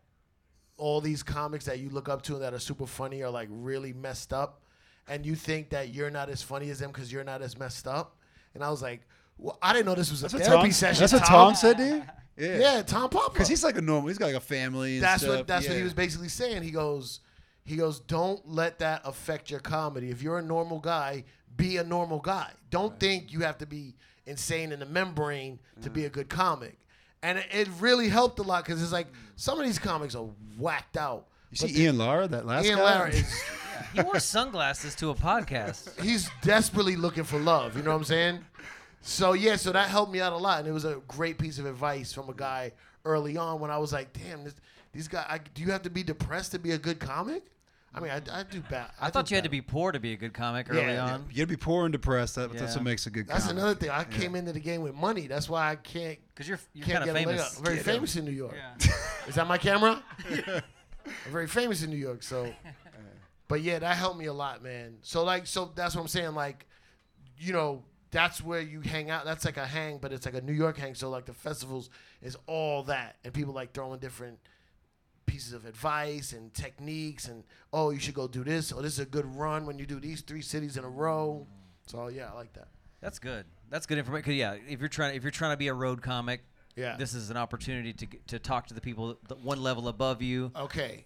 [0.78, 3.50] all these comics that you look up to and that are super funny are like
[3.52, 4.62] really messed up,
[5.08, 7.88] and you think that you're not as funny as them because you're not as messed
[7.88, 8.18] up?
[8.54, 9.02] And I was like,
[9.38, 11.02] well, I didn't know this was a That's therapy Tom, session.
[11.02, 12.04] That's what Tom Tom said to you.
[12.38, 12.58] Yeah.
[12.58, 13.32] Yeah, Tom Papa.
[13.32, 14.08] Because he's like a normal.
[14.08, 14.96] He's got like a family.
[14.96, 15.38] And that's stuff.
[15.38, 16.64] what that's what he was basically saying.
[16.64, 17.20] He goes,
[17.64, 20.10] he goes, don't let that affect your comedy.
[20.10, 21.24] If you're a normal guy,
[21.56, 22.52] be a normal guy.
[22.70, 26.14] Don't think you have to be insane in the membrane to be a mm.
[26.14, 26.78] good comic.
[27.22, 29.16] And it, it really helped a lot because it's like mm.
[29.36, 31.28] some of these comics are whacked out.
[31.52, 32.84] You But see Ian Lara, that last Ian guy.
[32.84, 33.44] Lara is
[33.94, 36.02] he wore sunglasses to a podcast.
[36.02, 37.78] he's desperately looking for love.
[37.78, 38.40] You know what I'm saying?
[39.06, 41.60] So yeah, so that helped me out a lot, and it was a great piece
[41.60, 42.72] of advice from a guy
[43.04, 44.56] early on when I was like, "Damn, this,
[44.94, 47.44] these guys, I, do you have to be depressed to be a good comic?"
[47.94, 48.90] I mean, I, I do bad.
[49.00, 51.26] I thought you had to be poor to be a good comic early Yeah, on.
[51.30, 52.36] You gotta be poor and depressed.
[52.36, 53.28] That, That's what makes a good.
[53.28, 53.62] Comic that's comic.
[53.62, 53.90] another thing.
[53.92, 55.28] I came into the game with money.
[55.28, 57.52] That's why I can't Because you're you're can't kind of get a leg famous.
[57.54, 57.58] up.
[57.60, 58.56] I'm very famous in New York.
[58.56, 58.92] Yeah.
[59.28, 60.02] Is that my camera?
[61.06, 62.52] I'm very famous in New York, so.
[63.50, 64.96] But yeah, that helped me a lot, man.
[65.04, 66.34] So like, so that's what I'm saying.
[66.34, 66.66] Like,
[67.38, 69.26] you know, that's where you hang out.
[69.26, 70.96] That's like a hang, but it's like a New York hang.
[70.96, 71.90] So like the festivals
[72.22, 74.40] is all that, and people like throwing different
[75.26, 78.72] pieces of advice and techniques, and oh, you should go do this.
[78.72, 81.46] Or this is a good run when you do these three cities in a row.
[81.88, 82.68] So yeah, I like that.
[83.02, 83.46] That's good.
[83.70, 84.24] That's good information.
[84.26, 86.42] 'Cause, yeah, if you're trying if you're trying to be a road comic,
[86.76, 86.96] Yeah.
[86.96, 90.52] this is an opportunity to to talk to the people that one level above you.
[90.56, 91.06] Okay.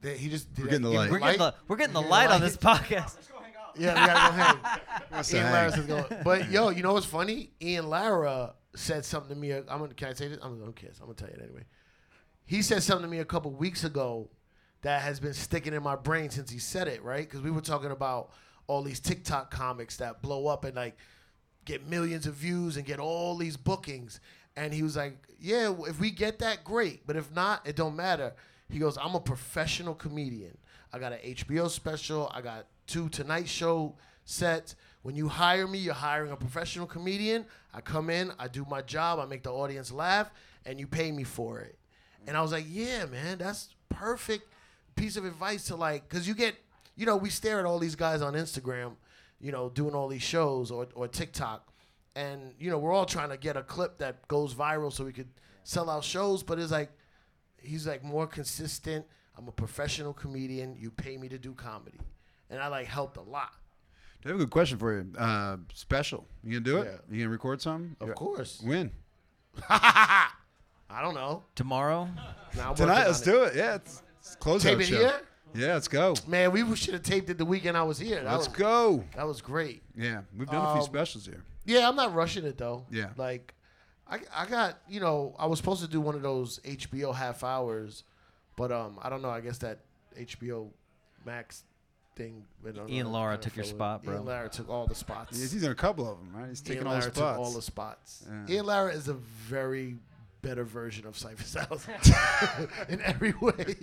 [0.00, 1.06] They- He just did We're getting the give light.
[1.06, 3.16] me We're getting the we're getting the Yeah, light on this podcast.
[3.76, 4.80] Yeah, we gotta go hang.
[5.10, 6.06] What's Ian Lara says go.
[6.24, 7.50] But yo, you know what's funny?
[7.60, 9.52] Ian Lara said something to me.
[9.52, 9.94] Uh, I'm gonna.
[9.94, 10.38] Can I say this?
[10.42, 10.98] I'm gonna kiss.
[11.00, 11.64] I'm gonna tell you it anyway.
[12.44, 14.30] He said something to me a couple weeks ago
[14.82, 17.02] that has been sticking in my brain since he said it.
[17.02, 17.28] Right?
[17.28, 18.30] Because we were talking about
[18.66, 20.96] all these TikTok comics that blow up and like
[21.64, 24.20] get millions of views and get all these bookings.
[24.56, 27.06] And he was like, "Yeah, if we get that, great.
[27.06, 28.34] But if not, it don't matter."
[28.70, 30.58] He goes, "I'm a professional comedian.
[30.92, 32.30] I got an HBO special.
[32.34, 34.74] I got two Tonight Show sets.
[35.02, 37.46] When you hire me, you're hiring a professional comedian.
[37.72, 40.30] I come in, I do my job, I make the audience laugh,
[40.66, 41.78] and you pay me for it.
[42.26, 44.48] And I was like, yeah, man, that's perfect
[44.96, 46.56] piece of advice to like, because you get,
[46.96, 48.96] you know, we stare at all these guys on Instagram,
[49.40, 51.68] you know, doing all these shows or, or TikTok.
[52.16, 55.12] And, you know, we're all trying to get a clip that goes viral so we
[55.12, 55.28] could
[55.62, 56.42] sell out shows.
[56.42, 56.90] But it's like,
[57.62, 59.06] he's like more consistent.
[59.36, 60.76] I'm a professional comedian.
[60.76, 62.00] You pay me to do comedy.
[62.50, 63.52] And I like helped a lot.
[64.24, 65.12] I have a good question for you.
[65.16, 66.26] Uh, special.
[66.42, 66.86] You gonna do it?
[66.92, 67.14] Yeah.
[67.14, 67.96] You gonna record something?
[68.00, 68.14] Of Yeah.
[68.14, 68.60] course.
[68.62, 68.90] When?
[69.68, 71.44] I don't know.
[71.54, 72.08] Tomorrow?
[72.56, 73.06] Now I'm Tonight.
[73.06, 73.54] Let's on do it.
[73.56, 73.74] Yeah.
[73.76, 74.96] It's, it's close Tape out it show.
[74.98, 75.20] here?
[75.54, 75.74] Yeah.
[75.74, 76.14] Let's go.
[76.26, 78.22] Man, we should have taped it the weekend I was here.
[78.22, 79.04] That Let's was, go.
[79.16, 79.82] That was great.
[79.96, 80.22] Yeah.
[80.36, 81.42] We've done a few Um, specials here.
[81.64, 82.86] Yeah, I'm not rushing it though.
[82.90, 83.10] Yeah.
[83.16, 83.54] Like,
[84.10, 87.44] I I got you know I was supposed to do one of those HBO half
[87.44, 88.04] hours,
[88.56, 89.28] but um I don't know.
[89.30, 89.80] I guess that
[90.18, 90.70] HBO
[91.26, 91.64] Max
[92.18, 92.44] thing.
[92.66, 94.14] I don't Ian know, Lara kinda took your spot, bro.
[94.16, 95.38] Ian Lara took all the spots.
[95.38, 96.48] He's, he's in a couple of them, right?
[96.48, 97.16] He's taking Ian all the spots.
[97.18, 98.26] took all the spots.
[98.48, 98.54] Yeah.
[98.56, 99.96] Ian Lara is a very
[100.42, 101.86] better version of Cypher Styles
[102.88, 103.76] in every way.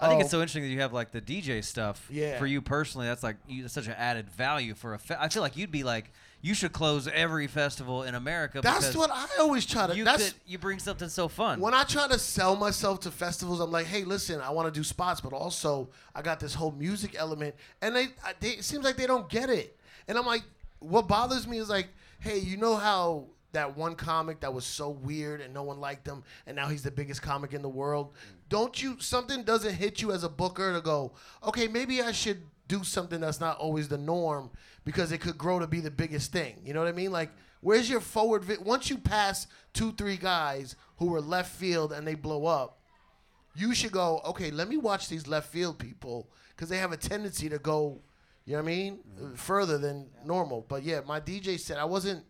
[0.00, 0.38] I think it's Oh.
[0.38, 2.06] so interesting that you have like the DJ stuff.
[2.10, 2.38] Yeah.
[2.38, 4.98] For you personally, that's like you, that's such an added value for a.
[4.98, 8.60] Fe- I feel like you'd be like you should close every festival in America.
[8.60, 9.96] That's what I always try to.
[9.96, 11.60] you that's could, you bring something so fun.
[11.60, 14.78] when I try to sell myself to festivals, I'm like, hey, listen, I want to
[14.78, 18.06] do spots, but also I got this whole music element, and they,
[18.40, 19.76] they it seems like they don't get it.
[20.06, 20.42] And I'm like,
[20.78, 21.88] what bothers me is like,
[22.20, 26.06] hey, you know how that one comic that was so weird and no one liked
[26.06, 28.12] him, and now he's the biggest comic in the world.
[28.48, 32.42] Don't you something doesn't hit you as a booker to go, okay, maybe I should
[32.68, 34.50] do something that's not always the norm
[34.84, 36.60] because it could grow to be the biggest thing.
[36.64, 37.10] You know what I mean?
[37.10, 38.44] Like, where's your forward?
[38.44, 42.78] Vi- Once you pass two, three guys who were left field and they blow up,
[43.54, 46.96] you should go, okay, let me watch these left field people because they have a
[46.96, 48.00] tendency to go,
[48.44, 50.64] you know what I mean, uh, further than normal.
[50.68, 52.24] But yeah, my DJ said I wasn't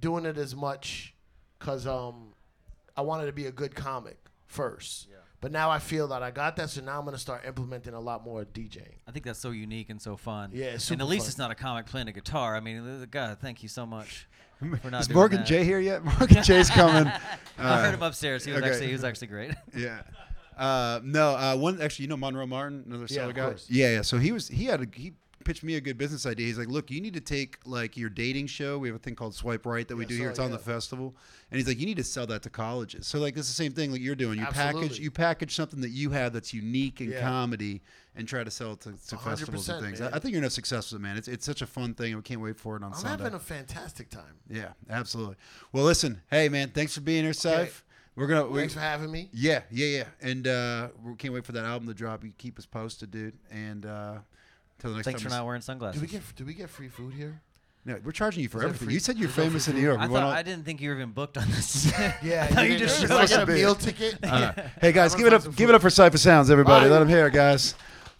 [0.00, 1.14] doing it as much
[1.58, 2.34] because um,
[2.96, 5.08] I wanted to be a good comic first.
[5.40, 8.00] But now I feel that I got that, so now I'm gonna start implementing a
[8.00, 8.92] lot more DJing.
[9.08, 10.50] I think that's so unique and so fun.
[10.52, 11.28] Yeah, it's and at least fun.
[11.30, 12.54] it's not a comic playing a guitar.
[12.56, 14.28] I mean, God, thank you so much
[14.82, 15.46] for not Is doing Morgan that.
[15.46, 16.04] J here yet?
[16.18, 17.06] Morgan Jay's coming.
[17.58, 18.44] I Uh, heard him upstairs.
[18.44, 18.70] He was okay.
[18.70, 19.54] actually he was actually great.
[19.74, 20.02] Yeah.
[20.58, 23.44] Uh, no, uh, one actually, you know Monroe Martin, another Yeah, solo of guy.
[23.46, 23.66] course.
[23.70, 24.02] Yeah, yeah.
[24.02, 26.46] So he was he had a he pitched me a good business idea.
[26.46, 28.78] He's like, look, you need to take like your dating show.
[28.78, 30.26] We have a thing called Swipe Right that we Yeah, do here.
[30.26, 31.14] so, It's on the festival,
[31.50, 33.06] and he's like, you need to sell that to colleges.
[33.06, 34.38] So like, it's the same thing like you're doing.
[34.38, 35.04] You package Absolutely.
[35.04, 37.20] you package something that you have that's unique in Yeah.
[37.20, 37.82] comedy.
[38.16, 40.00] And try to sell it to, to festivals and things.
[40.00, 40.14] I, man.
[40.14, 41.16] I think you're gonna success with it, man.
[41.16, 42.08] It's, it's such a fun thing.
[42.12, 43.22] and We can't wait for it on I'm Sunday.
[43.22, 44.34] having a fantastic time.
[44.48, 45.36] yeah, absolutely.
[45.72, 47.82] Well, listen, hey man, thanks for being here, Saif.
[48.16, 49.30] We're gonna we, Thanks for having me.
[49.32, 50.04] yeah, yeah, yeah.
[50.20, 52.24] And uh, we can't wait for that album to drop.
[52.24, 53.38] You keep us posted, dude.
[53.52, 54.18] And uh,
[54.80, 55.30] till the next Thanks time.
[55.30, 56.00] for we not wearing Do sunglasses.
[56.00, 57.40] we get do we get free food here?
[57.86, 58.86] No, we're charging you for Is that everything.
[58.88, 60.00] free- You said you're is that famous free in New York.
[60.00, 61.86] I We went thought on- I didn't think you were even booked on this.
[62.22, 63.48] Yeah, I thought you didn't- just showed I up.
[63.48, 64.18] a meal ticket.
[64.22, 65.54] Uh, hey guys, give it up!
[65.56, 66.86] Give it up for Cipha Sounds, everybody.
[66.86, 66.90] Bye.
[66.92, 67.74] Let them hear it, guys.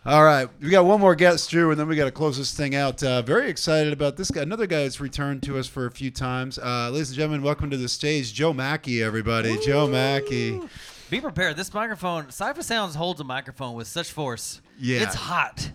[0.07, 2.55] All right, we got one more guest, Drew, and then we got to close this
[2.55, 3.03] thing out.
[3.03, 4.41] Uh, very excited about this guy.
[4.41, 6.59] Another guy that's returned to us for a few times.
[6.59, 9.03] Uh, ladies and gentlemen, welcome to the stage, Joe Machi.
[9.03, 10.59] Everybody, Joe Machi.
[11.11, 11.57] Be prepared.
[11.59, 14.63] This microphone, Cipha Sounds holds a microphone with such force.
[14.79, 15.03] Yeah.
[15.03, 15.71] It's hot.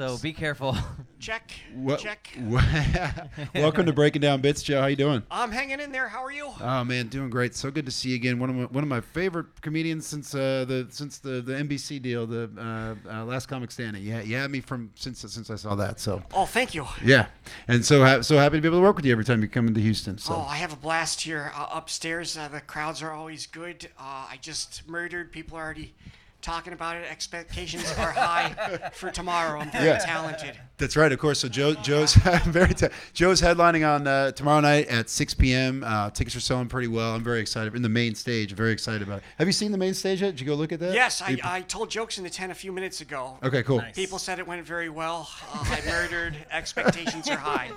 [0.00, 0.74] So be careful.
[1.18, 1.52] Check.
[1.74, 2.30] What- Check.
[3.54, 4.80] welcome to Breaking Down Bits, Joe.
[4.80, 5.22] How you doing?
[5.30, 6.08] I'm hanging in there.
[6.08, 6.48] How are you?
[6.58, 7.54] Oh man, doing great.
[7.54, 8.38] So good to see you again.
[8.38, 12.00] One of my, one of my favorite comedians since uh, the since the, the NBC
[12.00, 14.02] deal, the uh, uh, Last Comic Standing.
[14.02, 16.00] Yeah, you had me from since since I saw that.
[16.00, 16.86] So Oh, thank you.
[17.04, 17.26] yeah,
[17.68, 19.48] and so ha- so happy to be able to work with you every time you
[19.48, 20.16] come into Houston.
[20.16, 22.38] So Oh, I have a blast here uh, upstairs.
[22.38, 23.86] Uh, the crowds are always good.
[23.98, 25.30] Uh, I just murdered.
[25.30, 25.92] People are already
[26.42, 27.04] talking about it.
[27.10, 29.60] Expectations are high for tomorrow.
[29.60, 29.98] I'm very Yeah.
[29.98, 30.58] talented.
[30.78, 31.12] that's right.
[31.12, 31.38] Of course.
[31.40, 32.14] So Joe Joe's
[32.46, 35.84] very ta- Joe's headlining on uh, tomorrow night at 6 p.m.
[35.84, 37.14] Uh, tickets are selling pretty well.
[37.14, 38.52] I'm very excited in the main stage.
[38.52, 39.18] Very excited about.
[39.18, 39.24] it.
[39.38, 40.30] Have you seen the main stage yet?
[40.30, 40.94] Did you go look at that?
[40.94, 43.38] Yes, I, You- I told jokes in the tent a few minutes ago.
[43.42, 43.78] okay, cool.
[43.78, 43.94] Nice.
[43.94, 45.28] People said it went very well.
[45.52, 46.36] Uh, I murdered.
[46.50, 47.70] Expectations are high.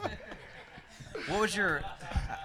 [1.28, 1.82] What was your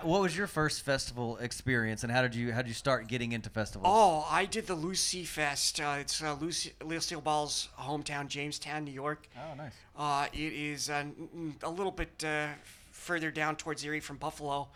[0.03, 3.33] what was your first festival experience and how did you how did you start getting
[3.33, 3.87] into festivals?
[3.89, 5.81] Oh, I did the Lucy Fest.
[5.81, 9.29] Uh, it's uh, Lucy, Lucille Ball's hometown, Jamestown, New York.
[9.37, 9.73] Oh, nice.
[9.97, 11.05] Uh, it is uh,
[11.63, 12.49] a little bit uh,
[12.91, 14.69] further down towards Erie from Buffalo,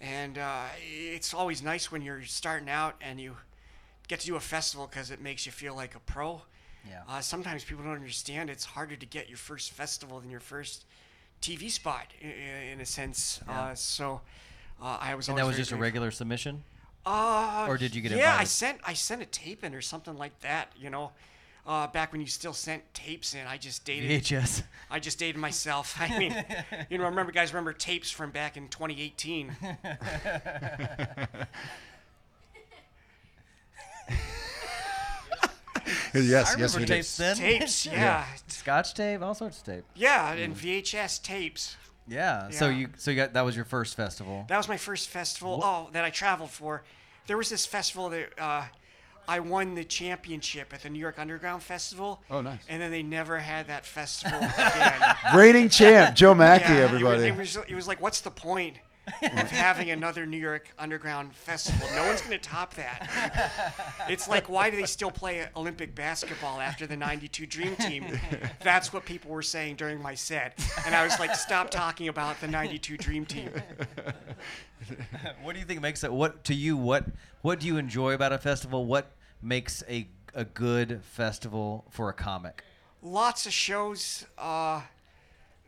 [0.00, 3.36] and uh, it's always nice when you're starting out and you
[4.08, 6.42] get to do a festival because it makes you feel like a pro.
[6.88, 7.02] Yeah.
[7.08, 10.84] Uh, sometimes people don't understand it's harder to get your first festival than your first
[11.40, 13.40] TV spot, in, in a sense.
[13.48, 14.20] Uh, so
[14.82, 15.28] uh, I was.
[15.28, 16.62] and that was very just a regular submission?
[17.06, 20.16] Uh, Or did you get Yeah, I sent I sent a tape in or something
[20.16, 20.72] like that.
[20.76, 21.12] You know,
[21.66, 23.46] uh, back when you still sent tapes in.
[23.46, 24.10] I just dated.
[24.22, 24.62] VHS.
[24.90, 25.96] I just dated myself.
[26.00, 26.44] I mean,
[26.88, 29.54] you know, remember guys remember tapes from back in 2018.
[36.14, 37.22] yes, I yes, remember we tapes do.
[37.22, 37.36] then.
[37.36, 39.84] tapes, yeah, Scotch tape, all sorts of tape.
[39.94, 41.76] yeah, and VHS tapes.
[42.06, 42.50] Yeah.
[42.50, 44.44] So you so you got that was your first festival.
[44.48, 45.60] That was my first festival.
[45.62, 46.82] Oh, that I traveled for.
[47.26, 48.64] There was this festival that uh,
[49.26, 52.22] I won the championship at the New York Underground Festival.
[52.30, 52.60] Oh, nice.
[52.68, 55.00] And then they never had that festival again.
[55.34, 57.22] Reigning champ, Joe Machi, Yeah, it was- everybody.
[57.28, 58.76] It was, it was like, what's the point
[59.22, 61.86] of having another New York Underground festival?
[61.94, 63.72] No one's going to top that.
[64.08, 68.06] It's like, why do they still play Olympic basketball after the 92 Dream Team?
[68.62, 70.58] That's what people were saying during my set.
[70.86, 73.50] And I was like, stop talking about the 92 Dream Team.
[75.42, 76.12] What do you think makes it?
[76.12, 76.76] What to you?
[76.76, 77.06] What
[77.42, 78.84] what do you enjoy about a festival?
[78.84, 82.62] What makes a a good festival for a comic?
[83.02, 84.82] Lots of shows, uh,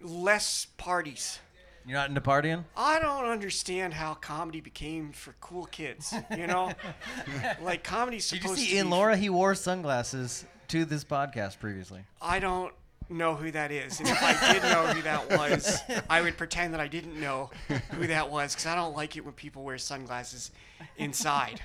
[0.03, 1.39] less parties.
[1.87, 2.65] You're not into partying?
[2.77, 6.13] I don't understand how comedy became for cool kids.
[6.37, 6.73] You know,
[7.63, 9.17] like comedy's Did supposed you to see be Lara?
[9.17, 12.03] He wore sunglasses to this podcast previously.
[12.21, 12.73] I don't
[13.09, 14.01] know who that is.
[14.01, 15.79] And if I did know who that was,
[16.11, 17.51] I would pretend that I didn't know
[17.93, 20.51] who that was because I don't like it when people wear sunglasses
[20.97, 21.61] inside.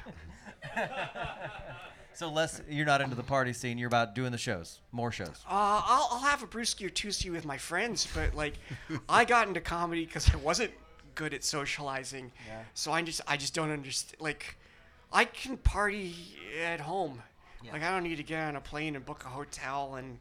[2.22, 3.80] So less, you're not into the party scene.
[3.80, 5.44] You're about doing the shows, more shows.
[5.50, 8.54] Uh, I'll, I'll have a brewski or twoski with my friends, but like,
[9.10, 10.70] I got into comedy because I wasn't
[11.16, 12.32] good at socializing.
[12.48, 12.62] Yeah.
[12.76, 14.22] So I just I just don't understand.
[14.22, 14.56] Like,
[15.12, 16.14] I can party
[16.64, 17.24] at home.
[17.64, 17.72] Yeah.
[17.72, 20.20] Like I don't need to get on a plane and book a hotel, and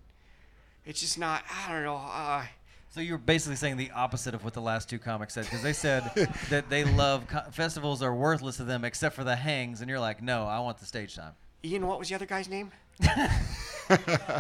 [0.86, 1.44] it's just not.
[1.66, 1.96] I don't know.
[1.96, 2.46] Uh,
[2.88, 5.74] So you're basically saying the opposite of what the last two comics said because they
[5.74, 6.10] said
[6.48, 10.00] that they love co- festivals are worthless to them except for the hangs, and you're
[10.00, 11.34] like, no, I want the stage time.
[11.64, 12.70] Ian, what was the other guy's name?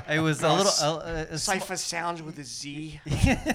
[0.08, 0.72] It was a little.
[0.80, 3.00] Uh, uh, a Cipha Sounds with a Z.
[3.06, 3.54] yeah,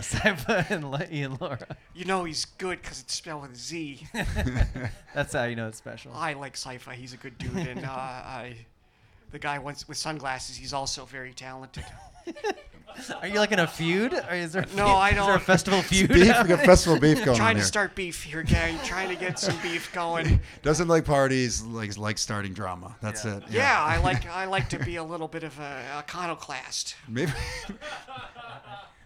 [0.00, 1.76] Cipha and Ian Lara.
[1.94, 4.06] You know he's good because it's spelled with a Z.
[5.14, 6.12] That's how you know it's special.
[6.14, 6.92] I like Cipha.
[6.92, 8.56] He's a good dude, and uh, I,
[9.30, 10.56] the guy once with sunglasses.
[10.56, 11.84] He's also very talented.
[13.20, 14.14] Are you like in a feud?
[14.14, 15.42] Or is there a No, feud- I Is there a don't.
[15.42, 16.08] festival feud?
[16.08, 17.66] beef, we got festival beef going on trying to here.
[17.66, 18.78] start beef here, gang.
[18.84, 20.40] Trying to get some beef going.
[20.62, 22.96] Doesn't like parties, likes like starting drama.
[23.02, 23.42] That's it.
[23.50, 26.94] Yeah, I like I like to be a little bit of a iconoclast.
[27.06, 27.32] Maybe.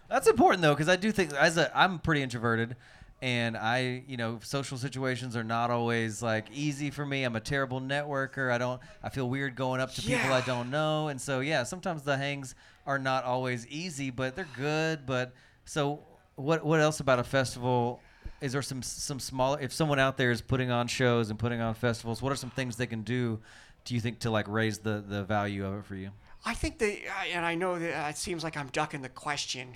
[0.08, 2.76] That's important though, because I do think as a I'm pretty introverted,
[3.22, 7.24] and I you know social situations are not always like easy for me.
[7.24, 8.50] I'm a terrible networker.
[8.50, 8.80] I don't.
[9.02, 12.16] I feel weird going up to people I don't know, and so yeah, sometimes the
[12.16, 12.54] hangs
[12.86, 15.06] are not always easy, but they're good.
[15.06, 15.32] But
[15.64, 16.00] so
[16.36, 18.00] what what else about a festival?
[18.40, 19.60] Is there some some smaller?
[19.60, 22.50] If someone out there is putting on shows and putting on festivals, what are some
[22.50, 23.40] things they can do?
[23.84, 26.10] Do you think to like raise the the value of it for you?
[26.44, 27.00] I think the
[27.32, 29.74] and I know that uh, it seems like I'm ducking the question,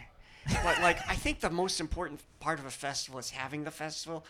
[0.62, 4.24] but like I think the most important part of a festival is having the festival,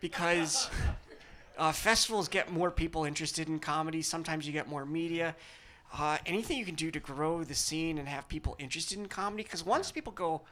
[0.00, 0.68] because
[1.58, 4.02] uh, festivals get more people interested in comedy.
[4.02, 5.36] Sometimes you get more media.
[5.92, 9.42] Uh, anything you can do to grow the scene and have people interested in comedy,
[9.42, 10.42] because once people go,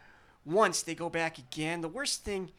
[0.44, 1.80] once they go back again.
[1.80, 2.50] The worst thing,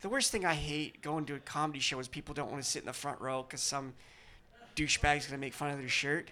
[0.00, 2.68] the worst thing I hate going to a comedy show is people don't want to
[2.68, 3.92] sit in the front row because some
[4.76, 6.30] douchebag's gonna make fun of their shirt.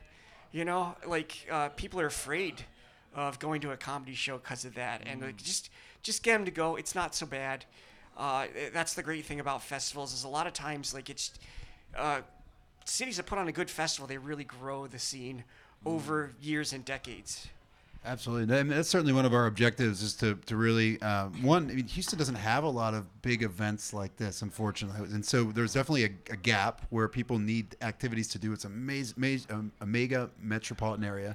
[0.51, 2.65] You know, like uh, people are afraid
[3.15, 5.71] of going to a comedy show because of that, and like, just
[6.03, 6.77] just get them to go.
[6.77, 7.65] It's not so bad.
[8.17, 11.33] Uh, that's the great thing about festivals is a lot of times like it's
[11.97, 12.21] uh,
[12.85, 15.45] cities that put on a good festival they really grow the scene
[15.87, 17.49] over years and decades.
[18.05, 21.71] Absolutely, and that's certainly one of our objectives is to to really uh, one.
[21.71, 25.45] I mean, Houston doesn't have a lot of big events like this, unfortunately, and so
[25.45, 28.53] there's definitely a, a gap where people need activities to do.
[28.53, 31.33] It's a maze, maze, um, a mega metropolitan area,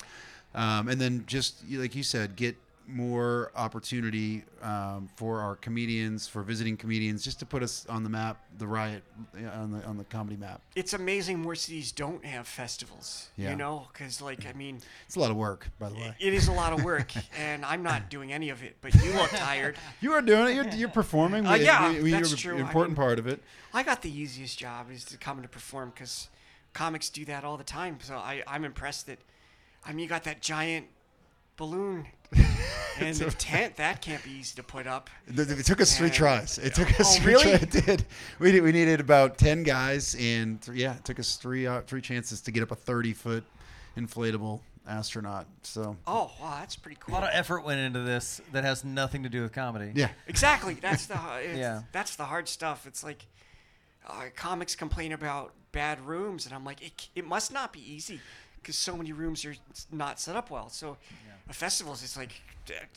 [0.55, 2.55] um, and then just like you said, get
[2.89, 8.09] more opportunity um, for our comedians, for visiting comedians, just to put us on the
[8.09, 9.03] map, the riot
[9.53, 10.61] on the on the comedy map.
[10.73, 13.27] It's amazing more cities don't have festivals.
[13.35, 13.49] Yeah.
[13.49, 16.15] You know, because like I mean, It's a lot of work, by the way.
[16.17, 18.77] it is a lot of work, and I'm not doing any of it.
[18.79, 19.75] But you look tired.
[19.99, 20.55] You are doing it.
[20.55, 21.45] You're, you're performing.
[21.45, 22.55] Uh, yeah, we- we- that's you're true.
[22.55, 23.41] An I important mean- part of it.
[23.73, 26.29] I got the easiest job is to come to perform because
[26.73, 27.97] comics do that all the time.
[28.01, 29.19] So I, I'm impressed that,
[29.87, 30.87] I mean, you got that giant
[31.55, 32.05] balloon
[32.99, 33.77] and the tent.
[33.77, 35.09] That can't be easy to put up.
[35.27, 36.57] It, it took us three And- tries.
[36.57, 37.57] It took us Oh, three really?
[37.57, 37.63] tries.
[37.75, 38.05] It did.
[38.39, 38.63] We did.
[38.63, 42.41] We needed about ten guys, and th- yeah, it took us three uh, three chances
[42.41, 43.43] to get up a thirty foot
[43.95, 45.47] inflatable astronaut.
[45.63, 47.13] So Oh, wow, that's pretty cool.
[47.13, 49.91] A lot of effort went into this that has nothing to do with comedy.
[49.95, 50.75] yeah, Exactly.
[50.75, 51.81] That's the it's, Yeah.
[51.91, 52.85] That's the hard stuff.
[52.87, 53.25] It's like
[54.07, 58.21] uh, comics complain about bad rooms, and I'm like, it, it must not be easy
[58.67, 59.55] because so many rooms are
[59.93, 60.67] not set up well.
[60.67, 60.97] So
[61.49, 62.41] a festival is just like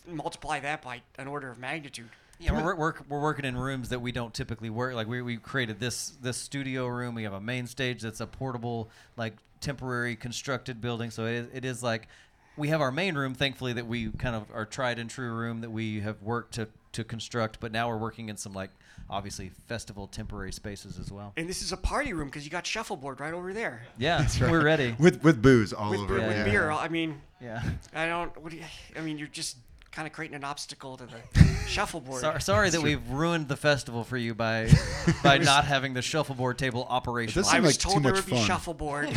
[0.05, 2.09] multiply that by an order of magnitude.
[2.41, 4.95] Yeah, we're, we're, we're working in rooms that we don't typically work.
[4.95, 7.15] Like we, we created this this studio room.
[7.15, 11.13] We have a main stage that's a portable, like temporary constructed building.
[11.13, 12.09] So it is, it is like
[12.57, 15.61] we have our main room, thankfully, that we kind of our tried and true room
[15.61, 17.61] that we have worked to to construct.
[17.61, 18.71] But now we're working in some like
[19.09, 21.33] obviously festival temporary spaces as well.
[21.37, 24.63] And this is a party room because you got shuffleboard right over there Yeah, we're
[24.65, 24.95] ready.
[24.99, 26.15] with with booze all with, over.
[26.15, 26.71] with yeah, beer.
[26.71, 27.63] I mean, Yeah.
[27.95, 28.37] I don't.
[28.41, 28.65] What do you?
[28.97, 29.57] I mean, you're just
[29.93, 32.21] kind of creating an obstacle to the shuffleboard.
[32.21, 34.71] Sorry, sorry that we've ruined the festival for you by
[35.25, 37.43] by not having the shuffleboard table operational.
[37.43, 39.09] does I was like too told there much would be shuffleboard.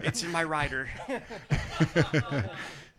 [0.00, 0.88] it's in my rider.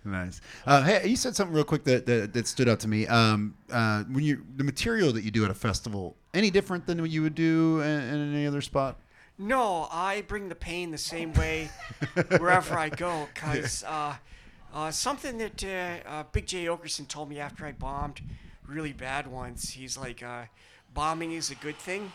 [0.06, 0.40] Nice.
[0.66, 3.06] Uh, hey, you said something real quick that, that, that stood out to me.
[3.08, 7.02] Um, uh, when you the material that you do at a festival, any different than
[7.02, 8.98] what you would do in, in any other spot?
[9.38, 11.70] No, I bring the pain the same way
[12.38, 14.16] wherever I go, cause uh,
[14.74, 18.22] uh, something that uh, uh, Big Jay Oakerson told me after I bombed
[18.68, 19.70] really bad once.
[19.70, 20.44] He's like, uh,
[20.94, 22.12] bombing is a good thing,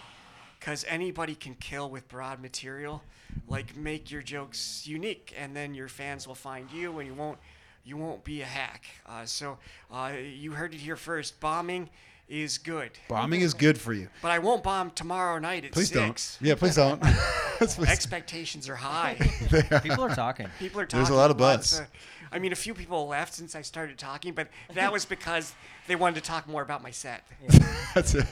[0.61, 3.03] cause anybody can kill with broad material.
[3.49, 7.39] Like, make your jokes unique, and then your fans will find you, and you won't
[7.85, 8.85] you won't be a hack.
[9.07, 9.59] Uh, so
[9.93, 11.39] uh, you heard it here first.
[11.41, 11.91] Bombing
[12.29, 14.09] is good, Bombing is good for you.
[14.23, 16.39] but I won't bomb tomorrow night at Please six.
[16.39, 16.49] don't.
[16.49, 17.03] Yeah, please don't.
[17.87, 19.15] Expectations are high.
[19.83, 20.49] People are talking.
[20.59, 21.01] People are talking.
[21.01, 21.81] There's a lot of lots buzz.
[21.81, 21.87] of-
[22.33, 25.55] I mean, a few people left since I started talking, but that was because
[25.87, 27.25] they wanted to talk more about my set.
[27.95, 28.27] That's it.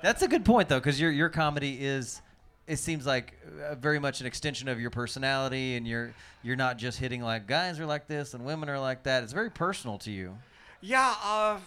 [0.00, 2.20] That's a good point though, because your your comedy is.
[2.70, 3.36] It seems like
[3.68, 6.14] uh, very much an extension of your personality, and you're
[6.44, 9.24] you're not just hitting like guys are like this and women are like that.
[9.24, 10.38] It's very personal to you,
[10.80, 11.14] Yeah.
[11.20, 11.58] Uh,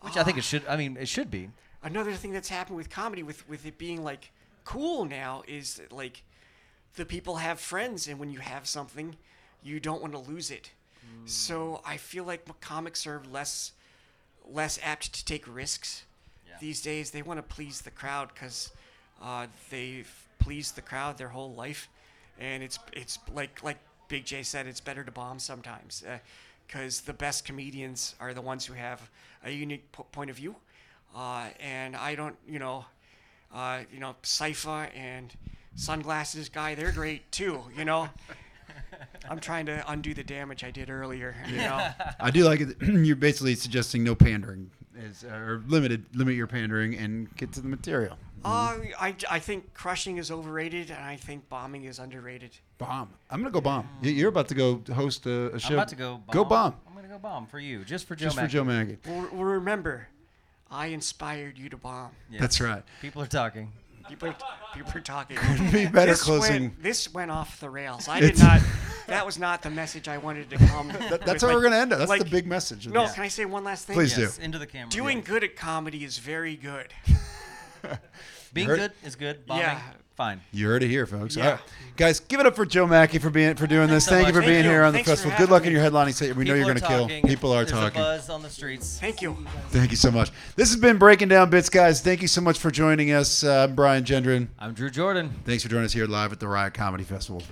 [0.00, 0.66] which I think it should.
[0.66, 1.50] I mean, it should be.
[1.82, 4.30] another thing that's happened with comedy, with with it being like
[4.64, 6.22] cool now, is that, like
[6.96, 9.16] the people have friends, and when you have something,
[9.62, 10.70] you don't want to lose it.
[11.26, 13.72] So I feel like comics are less
[14.48, 16.04] less apt to take risks
[16.60, 17.10] these days.
[17.10, 18.72] They want to please the crowd because
[19.22, 21.88] uh, they've pleased the crowd their whole life,
[22.38, 26.02] and it's it's like like Big Jay said, it's better to bomb sometimes
[26.66, 29.10] because the best comedians are the ones who have
[29.44, 30.56] a unique po- point of view,
[31.16, 32.84] uh, and I don't, you know,
[33.54, 35.32] uh, you know, Cipha and
[35.74, 38.08] Sunglasses guy, they're great too, you know.
[39.28, 41.88] I'm trying to undo the damage I did earlier, you know.
[42.18, 42.76] I do like it.
[42.80, 47.68] You're basically suggesting no pandering, is, or limited limit your pandering and get to the
[47.68, 48.16] material.
[48.44, 52.50] Uh, I, I think crushing is overrated, and I think bombing is underrated.
[52.78, 53.10] Bomb.
[53.30, 53.88] I'm gonna go bomb.
[54.02, 55.68] You- You're about to go host a, a show.
[55.68, 56.14] I'm about to go.
[56.26, 56.34] Bomb.
[56.34, 56.74] Go bomb.
[56.88, 58.26] I'm gonna go bomb for you, just for Joe.
[58.26, 58.52] Just for Machi.
[58.52, 58.98] Joe Machi.
[59.06, 60.08] Well, well, remember,
[60.70, 62.12] I inspired you to bomb.
[62.30, 62.40] Yeah.
[62.40, 62.82] That's right.
[63.02, 63.72] People are talking.
[64.08, 64.36] People, are,
[64.74, 65.36] people are talking.
[65.72, 66.62] Be better this closing.
[66.62, 68.08] Went, this went off the rails.
[68.08, 68.60] I It's- did not.
[69.06, 70.86] That was not the message I wanted to come.
[70.86, 71.98] That- that's how we're gonna end it.
[71.98, 73.14] That's the big message of No, this.
[73.14, 73.94] can I say one last thing?
[73.94, 74.20] Please do.
[74.20, 74.88] Yes, into the camera.
[74.88, 76.94] Doing good at comedy is very good.
[78.52, 79.46] Being heard- good is good.
[79.46, 79.80] Bombing, Yeah.
[80.16, 80.40] fine.
[80.52, 81.36] You heard it here, folks.
[81.36, 81.44] Yeah.
[81.44, 81.60] All right.
[81.96, 84.06] Guys, give it up for Joe Machi for being for doing this.
[84.06, 84.42] so Thank you much.
[84.42, 84.70] for being you.
[84.70, 85.30] here on the Thanks for festival.
[85.32, 86.34] Good having luck in your headlining set.
[86.34, 87.08] We know you're going to kill.
[87.28, 88.00] People are There's talking.
[88.00, 88.98] A buzz on the streets.
[88.98, 89.36] Thank you.
[89.68, 90.30] Thank you so much.
[90.56, 92.00] This has been Breaking Down Bits, guys.
[92.00, 93.44] Thank you so much for joining us.
[93.44, 94.48] Uh, I'm Brian Gendron.
[94.58, 95.30] I'm Drew Jordan.
[95.44, 97.42] Thanks for joining us here live at the Riot Comedy Festival.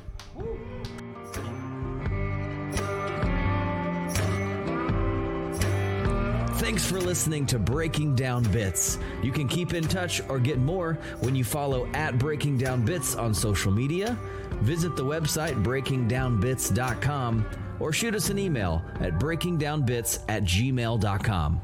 [6.59, 8.99] Thanks for listening to Breaking Down Bits.
[9.23, 13.15] You can keep in touch or get more when you follow at Breaking Down Bits
[13.15, 14.19] on social media,
[14.61, 17.47] visit the website breakingdownbits.com,
[17.79, 21.61] or shoot us an email at breakingdownbits at gmail.com.